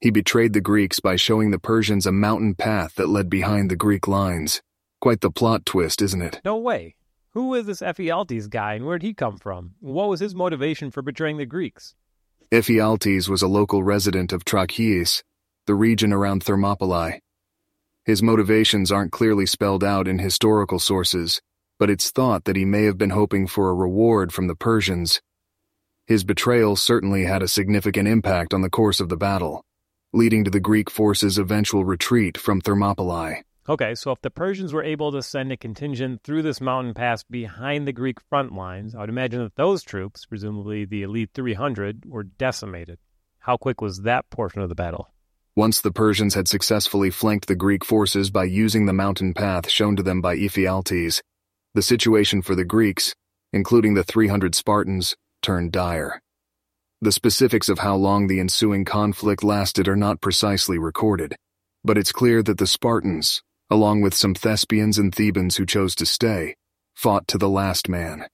He 0.00 0.12
betrayed 0.12 0.52
the 0.52 0.60
Greeks 0.60 1.00
by 1.00 1.16
showing 1.16 1.50
the 1.50 1.58
Persians 1.58 2.06
a 2.06 2.12
mountain 2.12 2.54
path 2.54 2.94
that 2.94 3.08
led 3.08 3.28
behind 3.28 3.68
the 3.68 3.74
Greek 3.74 4.06
lines. 4.06 4.62
Quite 5.00 5.22
the 5.22 5.32
plot 5.32 5.66
twist, 5.66 6.00
isn't 6.00 6.22
it? 6.22 6.40
No 6.44 6.56
way. 6.56 6.94
Who 7.30 7.52
is 7.56 7.66
this 7.66 7.80
Ephialtes 7.80 8.48
guy 8.48 8.74
and 8.74 8.86
where'd 8.86 9.02
he 9.02 9.12
come 9.12 9.38
from? 9.38 9.74
What 9.80 10.08
was 10.08 10.20
his 10.20 10.32
motivation 10.32 10.92
for 10.92 11.02
betraying 11.02 11.38
the 11.38 11.46
Greeks? 11.46 11.96
Ephialtes 12.52 13.28
was 13.28 13.42
a 13.42 13.48
local 13.48 13.82
resident 13.82 14.32
of 14.32 14.44
Trachis, 14.44 15.24
the 15.66 15.74
region 15.74 16.12
around 16.12 16.44
Thermopylae. 16.44 17.18
His 18.04 18.22
motivations 18.22 18.92
aren't 18.92 19.10
clearly 19.10 19.46
spelled 19.46 19.82
out 19.82 20.06
in 20.06 20.20
historical 20.20 20.78
sources, 20.78 21.40
but 21.80 21.90
it's 21.90 22.12
thought 22.12 22.44
that 22.44 22.54
he 22.54 22.64
may 22.64 22.84
have 22.84 22.98
been 22.98 23.10
hoping 23.10 23.48
for 23.48 23.68
a 23.68 23.74
reward 23.74 24.32
from 24.32 24.46
the 24.46 24.54
Persians. 24.54 25.20
His 26.10 26.24
betrayal 26.24 26.74
certainly 26.74 27.22
had 27.22 27.40
a 27.40 27.46
significant 27.46 28.08
impact 28.08 28.52
on 28.52 28.62
the 28.62 28.68
course 28.68 28.98
of 28.98 29.08
the 29.08 29.16
battle, 29.16 29.62
leading 30.12 30.42
to 30.42 30.50
the 30.50 30.58
Greek 30.58 30.90
forces' 30.90 31.38
eventual 31.38 31.84
retreat 31.84 32.36
from 32.36 32.60
Thermopylae. 32.60 33.44
Okay, 33.68 33.94
so 33.94 34.10
if 34.10 34.20
the 34.20 34.28
Persians 34.28 34.72
were 34.72 34.82
able 34.82 35.12
to 35.12 35.22
send 35.22 35.52
a 35.52 35.56
contingent 35.56 36.24
through 36.24 36.42
this 36.42 36.60
mountain 36.60 36.94
pass 36.94 37.22
behind 37.22 37.86
the 37.86 37.92
Greek 37.92 38.20
front 38.28 38.52
lines, 38.52 38.96
I 38.96 38.98
would 38.98 39.08
imagine 39.08 39.38
that 39.44 39.54
those 39.54 39.84
troops, 39.84 40.26
presumably 40.26 40.84
the 40.84 41.04
elite 41.04 41.30
300, 41.32 42.06
were 42.06 42.24
decimated. 42.24 42.98
How 43.38 43.56
quick 43.56 43.80
was 43.80 44.02
that 44.02 44.28
portion 44.30 44.62
of 44.62 44.68
the 44.68 44.74
battle? 44.74 45.12
Once 45.54 45.80
the 45.80 45.92
Persians 45.92 46.34
had 46.34 46.48
successfully 46.48 47.10
flanked 47.10 47.46
the 47.46 47.54
Greek 47.54 47.84
forces 47.84 48.32
by 48.32 48.42
using 48.42 48.86
the 48.86 48.92
mountain 48.92 49.32
path 49.32 49.70
shown 49.70 49.94
to 49.94 50.02
them 50.02 50.20
by 50.20 50.36
Ephialtes, 50.36 51.20
the 51.74 51.82
situation 51.82 52.42
for 52.42 52.56
the 52.56 52.64
Greeks, 52.64 53.14
including 53.52 53.94
the 53.94 54.02
300 54.02 54.56
Spartans, 54.56 55.14
turned 55.42 55.72
dire. 55.72 56.20
The 57.00 57.12
specifics 57.12 57.68
of 57.68 57.78
how 57.78 57.96
long 57.96 58.26
the 58.26 58.40
ensuing 58.40 58.84
conflict 58.84 59.42
lasted 59.42 59.88
are 59.88 59.96
not 59.96 60.20
precisely 60.20 60.78
recorded, 60.78 61.34
but 61.82 61.96
it's 61.96 62.12
clear 62.12 62.42
that 62.42 62.58
the 62.58 62.66
Spartans, 62.66 63.42
along 63.70 64.02
with 64.02 64.14
some 64.14 64.34
Thespians 64.34 64.98
and 64.98 65.14
Thebans 65.14 65.56
who 65.56 65.64
chose 65.64 65.94
to 65.96 66.06
stay, 66.06 66.56
fought 66.94 67.26
to 67.28 67.38
the 67.38 67.48
last 67.48 67.88
man. 67.88 68.26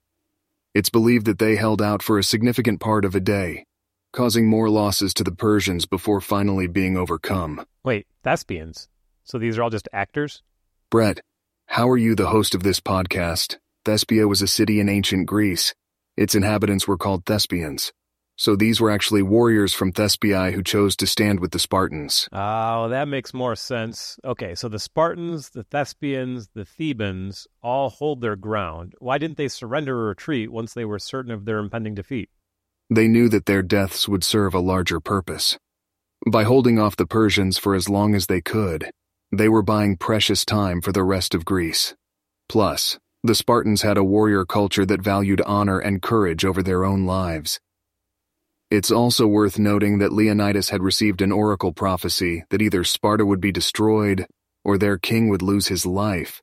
It's 0.74 0.90
believed 0.90 1.26
that 1.26 1.38
they 1.38 1.56
held 1.56 1.80
out 1.80 2.02
for 2.02 2.18
a 2.18 2.24
significant 2.24 2.80
part 2.80 3.04
of 3.04 3.14
a 3.14 3.20
day, 3.20 3.64
causing 4.12 4.48
more 4.48 4.68
losses 4.68 5.14
to 5.14 5.24
the 5.24 5.30
Persians 5.30 5.86
before 5.86 6.20
finally 6.20 6.66
being 6.66 6.96
overcome. 6.96 7.64
Wait, 7.84 8.06
Thespians? 8.24 8.88
So 9.24 9.38
these 9.38 9.58
are 9.58 9.62
all 9.62 9.70
just 9.70 9.88
actors? 9.92 10.42
Brett, 10.90 11.20
how 11.66 11.88
are 11.88 11.96
you 11.96 12.14
the 12.14 12.28
host 12.28 12.54
of 12.54 12.62
this 12.62 12.80
podcast? 12.80 13.58
Thespia 13.84 14.28
was 14.28 14.42
a 14.42 14.48
city 14.48 14.80
in 14.80 14.88
ancient 14.88 15.26
Greece. 15.26 15.74
Its 16.16 16.34
inhabitants 16.34 16.88
were 16.88 16.96
called 16.96 17.24
Thespians. 17.26 17.92
So 18.38 18.54
these 18.54 18.80
were 18.80 18.90
actually 18.90 19.22
warriors 19.22 19.72
from 19.72 19.92
Thespiae 19.92 20.52
who 20.52 20.62
chose 20.62 20.94
to 20.96 21.06
stand 21.06 21.40
with 21.40 21.52
the 21.52 21.58
Spartans. 21.58 22.28
Oh, 22.32 22.88
that 22.90 23.08
makes 23.08 23.32
more 23.32 23.56
sense. 23.56 24.18
Okay, 24.24 24.54
so 24.54 24.68
the 24.68 24.78
Spartans, 24.78 25.50
the 25.50 25.64
Thespians, 25.64 26.50
the 26.54 26.66
Thebans 26.66 27.46
all 27.62 27.88
hold 27.88 28.20
their 28.20 28.36
ground. 28.36 28.94
Why 28.98 29.16
didn't 29.16 29.38
they 29.38 29.48
surrender 29.48 29.98
or 29.98 30.08
retreat 30.08 30.52
once 30.52 30.74
they 30.74 30.84
were 30.84 30.98
certain 30.98 31.32
of 31.32 31.46
their 31.46 31.58
impending 31.58 31.94
defeat? 31.94 32.28
They 32.90 33.08
knew 33.08 33.30
that 33.30 33.46
their 33.46 33.62
deaths 33.62 34.06
would 34.06 34.22
serve 34.22 34.54
a 34.54 34.60
larger 34.60 35.00
purpose. 35.00 35.58
By 36.30 36.44
holding 36.44 36.78
off 36.78 36.96
the 36.96 37.06
Persians 37.06 37.56
for 37.56 37.74
as 37.74 37.88
long 37.88 38.14
as 38.14 38.26
they 38.26 38.42
could, 38.42 38.90
they 39.32 39.48
were 39.48 39.62
buying 39.62 39.96
precious 39.96 40.44
time 40.44 40.82
for 40.82 40.92
the 40.92 41.04
rest 41.04 41.34
of 41.34 41.44
Greece. 41.44 41.94
Plus, 42.48 42.98
the 43.26 43.34
Spartans 43.34 43.82
had 43.82 43.98
a 43.98 44.04
warrior 44.04 44.44
culture 44.44 44.86
that 44.86 45.02
valued 45.02 45.40
honor 45.42 45.78
and 45.78 46.02
courage 46.02 46.44
over 46.44 46.62
their 46.62 46.84
own 46.84 47.04
lives. 47.04 47.60
It's 48.70 48.90
also 48.90 49.26
worth 49.26 49.58
noting 49.58 49.98
that 49.98 50.12
Leonidas 50.12 50.70
had 50.70 50.82
received 50.82 51.22
an 51.22 51.30
oracle 51.30 51.72
prophecy 51.72 52.44
that 52.50 52.62
either 52.62 52.82
Sparta 52.82 53.24
would 53.24 53.40
be 53.40 53.52
destroyed 53.52 54.26
or 54.64 54.76
their 54.76 54.98
king 54.98 55.28
would 55.28 55.42
lose 55.42 55.68
his 55.68 55.86
life. 55.86 56.42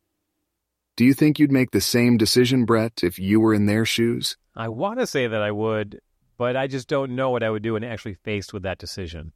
Do 0.96 1.04
you 1.04 1.14
think 1.14 1.40
you'd 1.40 1.52
make 1.52 1.72
the 1.72 1.82
same 1.82 2.18
decision, 2.18 2.66
Brett, 2.66 3.04
if 3.04 3.20
you 3.20 3.40
were 3.40 3.54
in 3.54 3.66
their 3.66 3.84
shoes? 3.84 4.38
I 4.56 4.70
want 4.70 5.00
to 5.00 5.08
say 5.08 5.28
that 5.28 5.42
I 5.42 5.52
would, 5.52 6.00
but 6.38 6.56
I 6.56 6.68
just 6.68 6.88
don't 6.88 7.16
know 7.16 7.32
what 7.32 7.44
I 7.44 7.50
would 7.50 7.64
do 7.64 7.74
when 7.74 7.84
actually 7.84 8.14
faced 8.14 8.54
with 8.54 8.64
that 8.64 8.78
decision. 8.78 9.34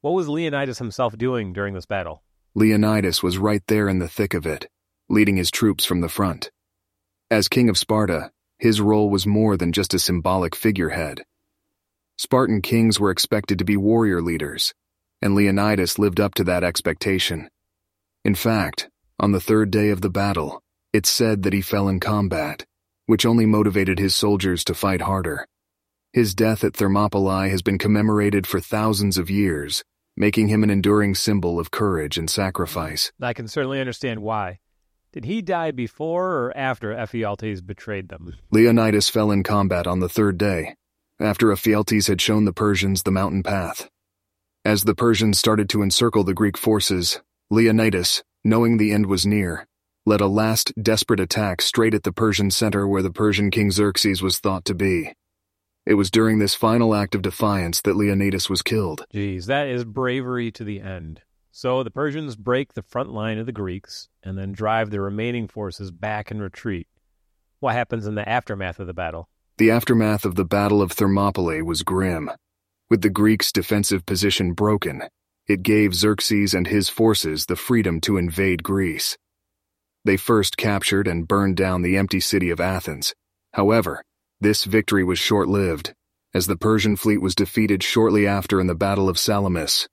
What 0.00 0.12
was 0.12 0.28
Leonidas 0.28 0.78
himself 0.78 1.18
doing 1.18 1.52
during 1.52 1.74
this 1.74 1.86
battle? 1.86 2.22
Leonidas 2.54 3.22
was 3.22 3.36
right 3.36 3.62
there 3.66 3.88
in 3.88 3.98
the 3.98 4.08
thick 4.08 4.32
of 4.32 4.46
it, 4.46 4.68
leading 5.08 5.36
his 5.36 5.50
troops 5.50 5.84
from 5.84 6.00
the 6.00 6.08
front. 6.08 6.50
As 7.30 7.48
king 7.48 7.68
of 7.68 7.76
Sparta, 7.76 8.30
his 8.58 8.80
role 8.80 9.10
was 9.10 9.26
more 9.26 9.58
than 9.58 9.70
just 9.70 9.92
a 9.92 9.98
symbolic 9.98 10.56
figurehead. 10.56 11.24
Spartan 12.16 12.62
kings 12.62 12.98
were 12.98 13.10
expected 13.10 13.58
to 13.58 13.66
be 13.66 13.76
warrior 13.76 14.22
leaders, 14.22 14.72
and 15.20 15.34
Leonidas 15.34 15.98
lived 15.98 16.20
up 16.20 16.34
to 16.36 16.44
that 16.44 16.64
expectation. 16.64 17.50
In 18.24 18.34
fact, 18.34 18.88
on 19.20 19.32
the 19.32 19.40
third 19.40 19.70
day 19.70 19.90
of 19.90 20.00
the 20.00 20.08
battle, 20.08 20.62
it's 20.94 21.10
said 21.10 21.42
that 21.42 21.52
he 21.52 21.60
fell 21.60 21.86
in 21.86 22.00
combat, 22.00 22.64
which 23.04 23.26
only 23.26 23.44
motivated 23.44 23.98
his 23.98 24.14
soldiers 24.14 24.64
to 24.64 24.72
fight 24.72 25.02
harder. 25.02 25.46
His 26.14 26.34
death 26.34 26.64
at 26.64 26.74
Thermopylae 26.74 27.50
has 27.50 27.60
been 27.60 27.76
commemorated 27.76 28.46
for 28.46 28.58
thousands 28.58 29.18
of 29.18 29.28
years, 29.28 29.84
making 30.16 30.48
him 30.48 30.62
an 30.62 30.70
enduring 30.70 31.14
symbol 31.14 31.60
of 31.60 31.70
courage 31.70 32.16
and 32.16 32.30
sacrifice. 32.30 33.12
I 33.20 33.34
can 33.34 33.48
certainly 33.48 33.80
understand 33.80 34.22
why. 34.22 34.60
Did 35.12 35.24
he 35.24 35.40
die 35.40 35.70
before 35.70 36.32
or 36.32 36.56
after 36.56 36.92
Ephialtes 36.92 37.64
betrayed 37.64 38.08
them? 38.08 38.36
Leonidas 38.50 39.08
fell 39.08 39.30
in 39.30 39.42
combat 39.42 39.86
on 39.86 40.00
the 40.00 40.08
third 40.08 40.36
day, 40.36 40.74
after 41.18 41.46
Ephialtes 41.46 42.08
had 42.08 42.20
shown 42.20 42.44
the 42.44 42.52
Persians 42.52 43.02
the 43.02 43.10
mountain 43.10 43.42
path. 43.42 43.88
As 44.66 44.84
the 44.84 44.94
Persians 44.94 45.38
started 45.38 45.70
to 45.70 45.82
encircle 45.82 46.24
the 46.24 46.34
Greek 46.34 46.58
forces, 46.58 47.22
Leonidas, 47.50 48.22
knowing 48.44 48.76
the 48.76 48.92
end 48.92 49.06
was 49.06 49.24
near, 49.24 49.66
led 50.04 50.20
a 50.20 50.26
last 50.26 50.72
desperate 50.80 51.20
attack 51.20 51.62
straight 51.62 51.94
at 51.94 52.02
the 52.02 52.12
Persian 52.12 52.50
center 52.50 52.86
where 52.86 53.02
the 53.02 53.10
Persian 53.10 53.50
king 53.50 53.70
Xerxes 53.70 54.20
was 54.20 54.38
thought 54.38 54.66
to 54.66 54.74
be. 54.74 55.14
It 55.86 55.94
was 55.94 56.10
during 56.10 56.38
this 56.38 56.54
final 56.54 56.94
act 56.94 57.14
of 57.14 57.22
defiance 57.22 57.80
that 57.80 57.96
Leonidas 57.96 58.50
was 58.50 58.60
killed. 58.60 59.06
Geez, 59.10 59.46
that 59.46 59.68
is 59.68 59.86
bravery 59.86 60.50
to 60.52 60.64
the 60.64 60.80
end. 60.80 61.22
So 61.60 61.82
the 61.82 61.90
Persians 61.90 62.36
break 62.36 62.74
the 62.74 62.84
front 62.84 63.10
line 63.10 63.36
of 63.38 63.46
the 63.46 63.50
Greeks 63.50 64.08
and 64.22 64.38
then 64.38 64.52
drive 64.52 64.90
the 64.90 65.00
remaining 65.00 65.48
forces 65.48 65.90
back 65.90 66.30
in 66.30 66.40
retreat. 66.40 66.86
What 67.58 67.74
happens 67.74 68.06
in 68.06 68.14
the 68.14 68.28
aftermath 68.28 68.78
of 68.78 68.86
the 68.86 68.94
battle? 68.94 69.28
The 69.56 69.72
aftermath 69.72 70.24
of 70.24 70.36
the 70.36 70.44
Battle 70.44 70.80
of 70.80 70.92
Thermopylae 70.92 71.62
was 71.62 71.82
grim. 71.82 72.30
With 72.88 73.02
the 73.02 73.10
Greeks' 73.10 73.50
defensive 73.50 74.06
position 74.06 74.52
broken, 74.52 75.02
it 75.48 75.64
gave 75.64 75.96
Xerxes 75.96 76.54
and 76.54 76.68
his 76.68 76.88
forces 76.88 77.46
the 77.46 77.56
freedom 77.56 78.00
to 78.02 78.18
invade 78.18 78.62
Greece. 78.62 79.18
They 80.04 80.16
first 80.16 80.58
captured 80.58 81.08
and 81.08 81.26
burned 81.26 81.56
down 81.56 81.82
the 81.82 81.96
empty 81.96 82.20
city 82.20 82.50
of 82.50 82.60
Athens. 82.60 83.16
However, 83.54 84.04
this 84.40 84.62
victory 84.62 85.02
was 85.02 85.18
short 85.18 85.48
lived, 85.48 85.92
as 86.32 86.46
the 86.46 86.56
Persian 86.56 86.94
fleet 86.94 87.20
was 87.20 87.34
defeated 87.34 87.82
shortly 87.82 88.28
after 88.28 88.60
in 88.60 88.68
the 88.68 88.76
Battle 88.76 89.08
of 89.08 89.18
Salamis, 89.18 89.88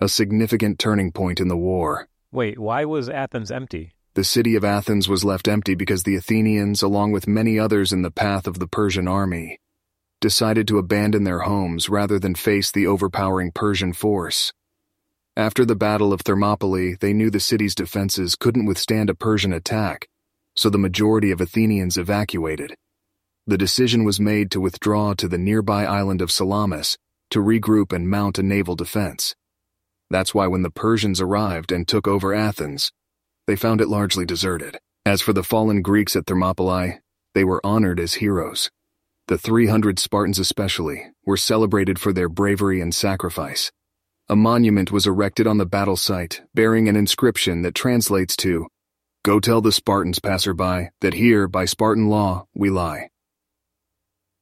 a 0.00 0.08
significant 0.08 0.78
turning 0.78 1.12
point 1.12 1.40
in 1.40 1.48
the 1.48 1.56
war. 1.56 2.08
Wait, 2.32 2.58
why 2.58 2.84
was 2.84 3.08
Athens 3.08 3.50
empty? 3.50 3.92
The 4.14 4.24
city 4.24 4.54
of 4.54 4.64
Athens 4.64 5.08
was 5.08 5.24
left 5.24 5.48
empty 5.48 5.74
because 5.74 6.02
the 6.02 6.16
Athenians, 6.16 6.82
along 6.82 7.12
with 7.12 7.26
many 7.26 7.58
others 7.58 7.92
in 7.92 8.02
the 8.02 8.10
path 8.10 8.46
of 8.46 8.58
the 8.58 8.66
Persian 8.66 9.08
army, 9.08 9.58
decided 10.20 10.68
to 10.68 10.78
abandon 10.78 11.24
their 11.24 11.40
homes 11.40 11.88
rather 11.88 12.18
than 12.18 12.34
face 12.34 12.70
the 12.70 12.86
overpowering 12.86 13.52
Persian 13.52 13.92
force. 13.92 14.52
After 15.36 15.64
the 15.64 15.76
Battle 15.76 16.12
of 16.12 16.22
Thermopylae, 16.22 16.94
they 16.94 17.12
knew 17.12 17.30
the 17.30 17.40
city's 17.40 17.74
defenses 17.74 18.36
couldn't 18.36 18.66
withstand 18.66 19.10
a 19.10 19.14
Persian 19.14 19.52
attack, 19.52 20.08
so 20.56 20.68
the 20.68 20.78
majority 20.78 21.30
of 21.30 21.40
Athenians 21.40 21.96
evacuated 21.96 22.74
the 23.48 23.56
decision 23.56 24.04
was 24.04 24.20
made 24.20 24.50
to 24.50 24.60
withdraw 24.60 25.14
to 25.14 25.26
the 25.26 25.38
nearby 25.38 25.86
island 25.86 26.20
of 26.20 26.30
Salamis 26.30 26.98
to 27.30 27.38
regroup 27.38 27.94
and 27.94 28.06
mount 28.06 28.38
a 28.38 28.42
naval 28.42 28.76
defense. 28.76 29.34
That's 30.10 30.34
why 30.34 30.46
when 30.46 30.62
the 30.62 30.70
Persians 30.70 31.20
arrived 31.20 31.72
and 31.72 31.86
took 31.86 32.08
over 32.08 32.34
Athens, 32.34 32.92
they 33.46 33.56
found 33.56 33.80
it 33.80 33.88
largely 33.88 34.24
deserted. 34.24 34.78
As 35.04 35.22
for 35.22 35.32
the 35.32 35.42
fallen 35.42 35.82
Greeks 35.82 36.16
at 36.16 36.26
Thermopylae, 36.26 37.00
they 37.34 37.44
were 37.44 37.64
honored 37.64 38.00
as 38.00 38.14
heroes. 38.14 38.70
The 39.28 39.38
300 39.38 39.98
Spartans 39.98 40.38
especially 40.38 41.06
were 41.24 41.36
celebrated 41.36 41.98
for 41.98 42.12
their 42.12 42.28
bravery 42.28 42.80
and 42.80 42.94
sacrifice. 42.94 43.70
A 44.28 44.36
monument 44.36 44.90
was 44.90 45.06
erected 45.06 45.46
on 45.46 45.58
the 45.58 45.66
battle 45.66 45.96
site 45.96 46.42
bearing 46.54 46.88
an 46.88 46.96
inscription 46.96 47.62
that 47.62 47.74
translates 47.74 48.36
to, 48.36 48.66
Go 49.24 49.40
tell 49.40 49.60
the 49.60 49.72
Spartans, 49.72 50.18
passerby, 50.18 50.90
that 51.00 51.14
here, 51.14 51.48
by 51.48 51.64
Spartan 51.64 52.08
law, 52.08 52.46
we 52.54 52.70
lie. 52.70 53.08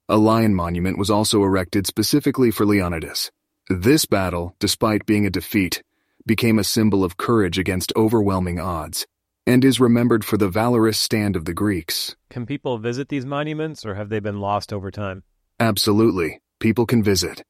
A 0.09 0.17
lion 0.17 0.55
monument 0.55 0.99
was 0.99 1.11
also 1.11 1.43
erected 1.43 1.87
specifically 1.87 2.53
for 2.53 2.65
Leonidas. 2.65 3.31
This 3.69 4.07
battle, 4.07 4.55
despite 4.61 5.07
being 5.07 5.27
a 5.27 5.31
defeat, 5.31 5.83
became 6.25 6.59
a 6.59 6.65
symbol 6.65 7.03
of 7.03 7.17
courage 7.17 7.59
against 7.59 7.93
overwhelming 7.97 8.61
odds, 8.61 9.07
and 9.45 9.65
is 9.65 9.81
remembered 9.81 10.25
for 10.25 10.37
the 10.37 10.49
valorous 10.49 10.99
stand 10.99 11.35
of 11.35 11.47
the 11.47 11.55
Greeks. 11.55 12.15
Can 12.31 12.47
people 12.47 12.79
visit 12.79 13.09
these 13.09 13.27
monuments, 13.27 13.85
or 13.85 13.97
have 13.97 14.09
they 14.09 14.21
been 14.21 14.41
lost 14.41 14.73
over 14.73 14.93
time? 14.93 15.25
Absolutely, 15.59 16.39
people 16.61 16.87
can 16.87 17.03
visit. 17.03 17.43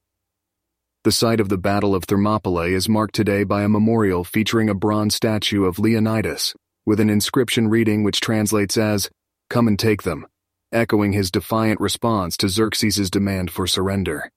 The 1.05 1.13
site 1.13 1.39
of 1.39 1.51
the 1.51 1.59
Battle 1.59 1.95
of 1.95 2.05
Thermopylae 2.05 2.73
is 2.73 2.89
marked 2.89 3.15
today 3.15 3.45
by 3.45 3.63
a 3.63 3.69
memorial 3.69 4.25
featuring 4.25 4.71
a 4.71 4.75
bronze 4.75 5.15
statue 5.15 5.65
of 5.65 5.79
Leonidas, 5.79 6.55
with 6.87 6.99
an 6.99 7.11
inscription 7.11 7.69
reading 7.69 8.05
which 8.05 8.21
translates 8.21 8.79
as, 8.79 9.11
Come 9.51 9.69
and 9.69 9.79
take 9.79 10.03
them 10.03 10.27
echoing 10.73 11.13
his 11.13 11.31
defiant 11.31 11.81
response 11.81 12.37
to 12.37 12.49
Xerxes' 12.49 13.11
demand 13.11 13.51
for 13.51 13.67
surrender. 13.67 14.31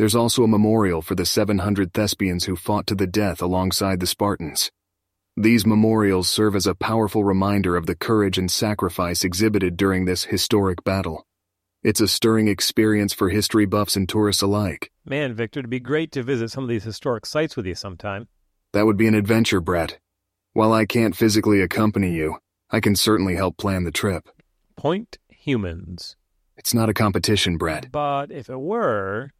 There's 0.00 0.16
also 0.16 0.44
a 0.44 0.48
memorial 0.48 1.02
for 1.02 1.14
the 1.14 1.26
700 1.26 1.92
Thespians 1.92 2.46
who 2.46 2.56
fought 2.56 2.86
to 2.86 2.94
the 2.94 3.06
death 3.06 3.42
alongside 3.42 4.00
the 4.00 4.06
Spartans. 4.06 4.70
These 5.36 5.66
memorials 5.66 6.26
serve 6.26 6.56
as 6.56 6.66
a 6.66 6.74
powerful 6.74 7.22
reminder 7.22 7.76
of 7.76 7.84
the 7.84 7.94
courage 7.94 8.38
and 8.38 8.50
sacrifice 8.50 9.24
exhibited 9.24 9.76
during 9.76 10.06
this 10.06 10.24
historic 10.24 10.82
battle. 10.84 11.26
It's 11.82 12.00
a 12.00 12.08
stirring 12.08 12.48
experience 12.48 13.12
for 13.12 13.28
history 13.28 13.66
buffs 13.66 13.94
and 13.94 14.08
tourists 14.08 14.40
alike. 14.40 14.90
Man, 15.04 15.34
Victor, 15.34 15.60
it'd 15.60 15.68
be 15.68 15.80
great 15.80 16.12
to 16.12 16.22
visit 16.22 16.50
some 16.50 16.64
of 16.64 16.70
these 16.70 16.84
historic 16.84 17.26
sites 17.26 17.54
with 17.54 17.66
you 17.66 17.74
sometime. 17.74 18.26
That 18.72 18.86
would 18.86 18.96
be 18.96 19.06
an 19.06 19.14
adventure, 19.14 19.60
Brett. 19.60 19.98
While 20.54 20.72
I 20.72 20.86
can't 20.86 21.14
physically 21.14 21.60
accompany 21.60 22.14
you, 22.14 22.38
I 22.70 22.80
can 22.80 22.96
certainly 22.96 23.34
help 23.36 23.58
plan 23.58 23.84
the 23.84 23.90
trip. 23.90 24.30
Point 24.76 25.18
humans. 25.28 26.16
It's 26.56 26.72
not 26.72 26.88
a 26.88 26.94
competition, 26.94 27.58
Brett. 27.58 27.92
But 27.92 28.30
if 28.30 28.48
it 28.48 28.60
were. 28.60 29.32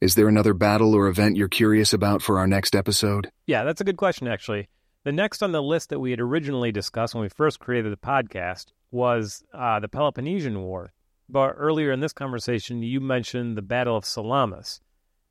Is 0.00 0.14
there 0.14 0.28
another 0.28 0.54
battle 0.54 0.94
or 0.94 1.08
event 1.08 1.36
you're 1.36 1.48
curious 1.48 1.92
about 1.92 2.22
for 2.22 2.38
our 2.38 2.46
next 2.46 2.76
episode? 2.76 3.32
Yeah, 3.48 3.64
that's 3.64 3.80
a 3.80 3.84
good 3.84 3.96
question, 3.96 4.28
actually. 4.28 4.68
The 5.02 5.10
next 5.10 5.42
on 5.42 5.50
the 5.50 5.60
list 5.60 5.90
that 5.90 5.98
we 5.98 6.12
had 6.12 6.20
originally 6.20 6.70
discussed 6.70 7.16
when 7.16 7.22
we 7.22 7.28
first 7.28 7.58
created 7.58 7.92
the 7.92 7.96
podcast 7.96 8.66
was 8.92 9.42
uh, 9.52 9.80
the 9.80 9.88
Peloponnesian 9.88 10.62
War. 10.62 10.92
But 11.28 11.54
earlier 11.56 11.90
in 11.90 11.98
this 11.98 12.12
conversation, 12.12 12.80
you 12.80 13.00
mentioned 13.00 13.56
the 13.56 13.62
Battle 13.62 13.96
of 13.96 14.04
Salamis. 14.04 14.80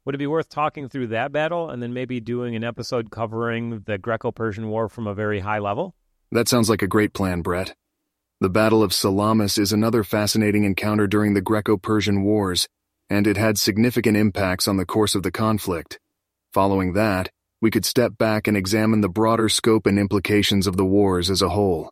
Would 0.03 0.15
it 0.15 0.19
be 0.19 0.27
worth 0.27 0.49
talking 0.49 0.89
through 0.89 1.07
that 1.07 1.31
battle 1.31 1.69
and 1.69 1.81
then 1.81 1.93
maybe 1.93 2.19
doing 2.19 2.53
an 2.53 2.65
episode 2.65 3.09
covering 3.09 3.83
the 3.85 3.97
Greco 3.97 4.33
Persian 4.33 4.67
War 4.67 4.89
from 4.89 5.07
a 5.07 5.15
very 5.15 5.39
high 5.39 5.59
level? 5.59 5.95
That 6.29 6.49
sounds 6.49 6.69
like 6.69 6.81
a 6.81 6.87
great 6.87 7.13
plan, 7.13 7.41
Brett. 7.41 7.73
The 8.41 8.49
Battle 8.49 8.83
of 8.83 8.93
Salamis 8.93 9.57
is 9.57 9.71
another 9.71 10.03
fascinating 10.03 10.65
encounter 10.65 11.07
during 11.07 11.33
the 11.33 11.41
Greco-Persian 11.41 12.23
Wars, 12.23 12.67
and 13.09 13.27
it 13.27 13.37
had 13.37 13.57
significant 13.57 14.17
impacts 14.17 14.67
on 14.67 14.77
the 14.77 14.85
course 14.85 15.15
of 15.15 15.23
the 15.23 15.31
conflict. 15.31 15.99
Following 16.53 16.93
that, 16.93 17.29
we 17.61 17.71
could 17.71 17.85
step 17.85 18.17
back 18.17 18.47
and 18.47 18.55
examine 18.55 19.01
the 19.01 19.09
broader 19.09 19.49
scope 19.49 19.87
and 19.87 19.97
implications 19.97 20.67
of 20.67 20.77
the 20.77 20.85
wars 20.85 21.29
as 21.29 21.41
a 21.41 21.49
whole. 21.49 21.89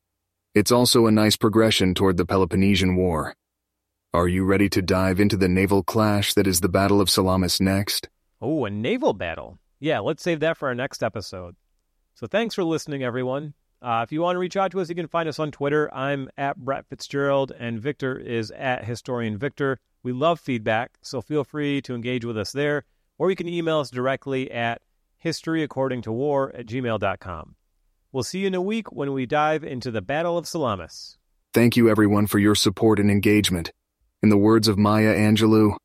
It's 0.54 0.72
also 0.72 1.06
a 1.06 1.12
nice 1.12 1.36
progression 1.36 1.94
toward 1.94 2.18
the 2.18 2.26
Peloponnesian 2.26 2.96
War. 2.96 3.36
Are 4.14 4.28
you 4.28 4.46
ready 4.46 4.70
to 4.70 4.82
dive 4.82 5.20
into 5.20 5.36
the 5.36 5.50
naval 5.50 5.84
clash 5.84 6.34
that 6.36 6.48
is 6.48 6.62
the 6.62 6.70
Battle 6.70 7.02
of 7.02 7.10
Salamis 7.10 7.60
next? 7.60 8.08
Oh, 8.42 8.66
a 8.66 8.70
naval 8.70 9.14
battle. 9.14 9.60
Yeah, 9.80 10.00
let's 10.00 10.24
save 10.24 10.40
that 10.40 10.56
for 10.56 10.70
our 10.70 10.76
next 10.76 11.04
episode. 11.04 11.56
So 12.14 12.26
thanks 12.28 12.56
for 12.56 12.64
listening, 12.64 13.04
everyone. 13.04 13.54
Uh, 13.82 14.02
if 14.04 14.12
you 14.12 14.22
want 14.22 14.36
to 14.36 14.40
reach 14.40 14.56
out 14.56 14.72
to 14.72 14.80
us, 14.80 14.88
you 14.88 14.96
can 14.96 15.08
find 15.08 15.28
us 15.28 15.38
on 15.38 15.52
Twitter. 15.52 15.94
I'm 15.94 16.30
at 16.38 16.56
Brett 16.56 16.86
Fitzgerald, 16.90 17.52
and 17.60 17.82
Victor 17.82 18.18
is 18.18 18.52
at 18.52 18.86
Historian 18.86 19.38
Victor. 19.38 19.80
We 20.06 20.12
love 20.12 20.40
feedback, 20.40 21.00
so 21.02 21.20
feel 21.20 21.44
free 21.44 21.82
to 21.82 21.96
engage 21.96 22.26
with 22.26 22.38
us 22.38 22.52
there, 22.52 22.84
or 23.18 23.32
you 23.32 23.36
can 23.36 23.48
email 23.48 23.80
us 23.80 23.90
directly 23.90 24.52
at 24.52 24.84
historyaccordingtowar 25.24 26.60
at 26.60 26.68
gmail.com. 26.68 27.56
We'll 28.12 28.24
see 28.24 28.42
you 28.42 28.48
in 28.48 28.54
a 28.54 28.62
week 28.62 28.92
when 28.92 29.14
we 29.14 29.26
dive 29.26 29.64
into 29.64 29.90
the 29.90 30.04
Battle 30.04 30.38
of 30.38 30.46
Salamis. 30.46 31.18
Thank 31.56 31.76
you, 31.76 31.90
everyone, 31.90 32.28
for 32.28 32.38
your 32.38 32.54
support 32.54 33.00
and 33.00 33.10
engagement. 33.10 33.72
In 34.22 34.30
the 34.30 34.38
words 34.38 34.68
of 34.68 34.78
Maya 34.78 35.12
Angelou, 35.16 35.76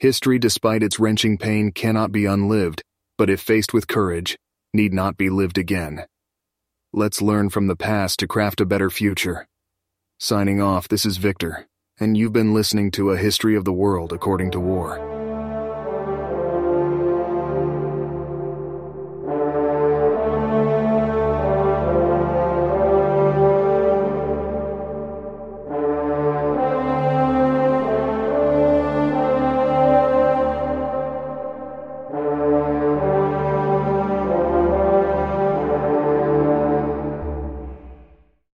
history, 0.00 0.40
despite 0.40 0.82
its 0.82 0.98
wrenching 0.98 1.38
pain, 1.38 1.70
cannot 1.70 2.10
be 2.10 2.26
unlived, 2.26 2.82
but 3.16 3.30
if 3.30 3.40
faced 3.40 3.72
with 3.72 3.86
courage, 3.86 4.36
need 4.74 4.92
not 4.92 5.16
be 5.16 5.30
lived 5.30 5.56
again. 5.56 6.04
Let's 6.92 7.22
learn 7.22 7.48
from 7.48 7.68
the 7.68 7.76
past 7.76 8.18
to 8.18 8.26
craft 8.26 8.60
a 8.60 8.66
better 8.66 8.90
future. 8.90 9.46
Signing 10.18 10.60
off, 10.60 10.88
this 10.88 11.06
is 11.06 11.18
Victor, 11.18 11.67
and 12.00 12.16
you've 12.16 12.32
been 12.32 12.54
listening 12.54 12.90
to 12.92 13.10
A 13.10 13.16
History 13.16 13.56
of 13.56 13.64
the 13.64 13.72
World 13.72 14.12
According 14.12 14.52
to 14.52 14.60
War. 14.60 15.17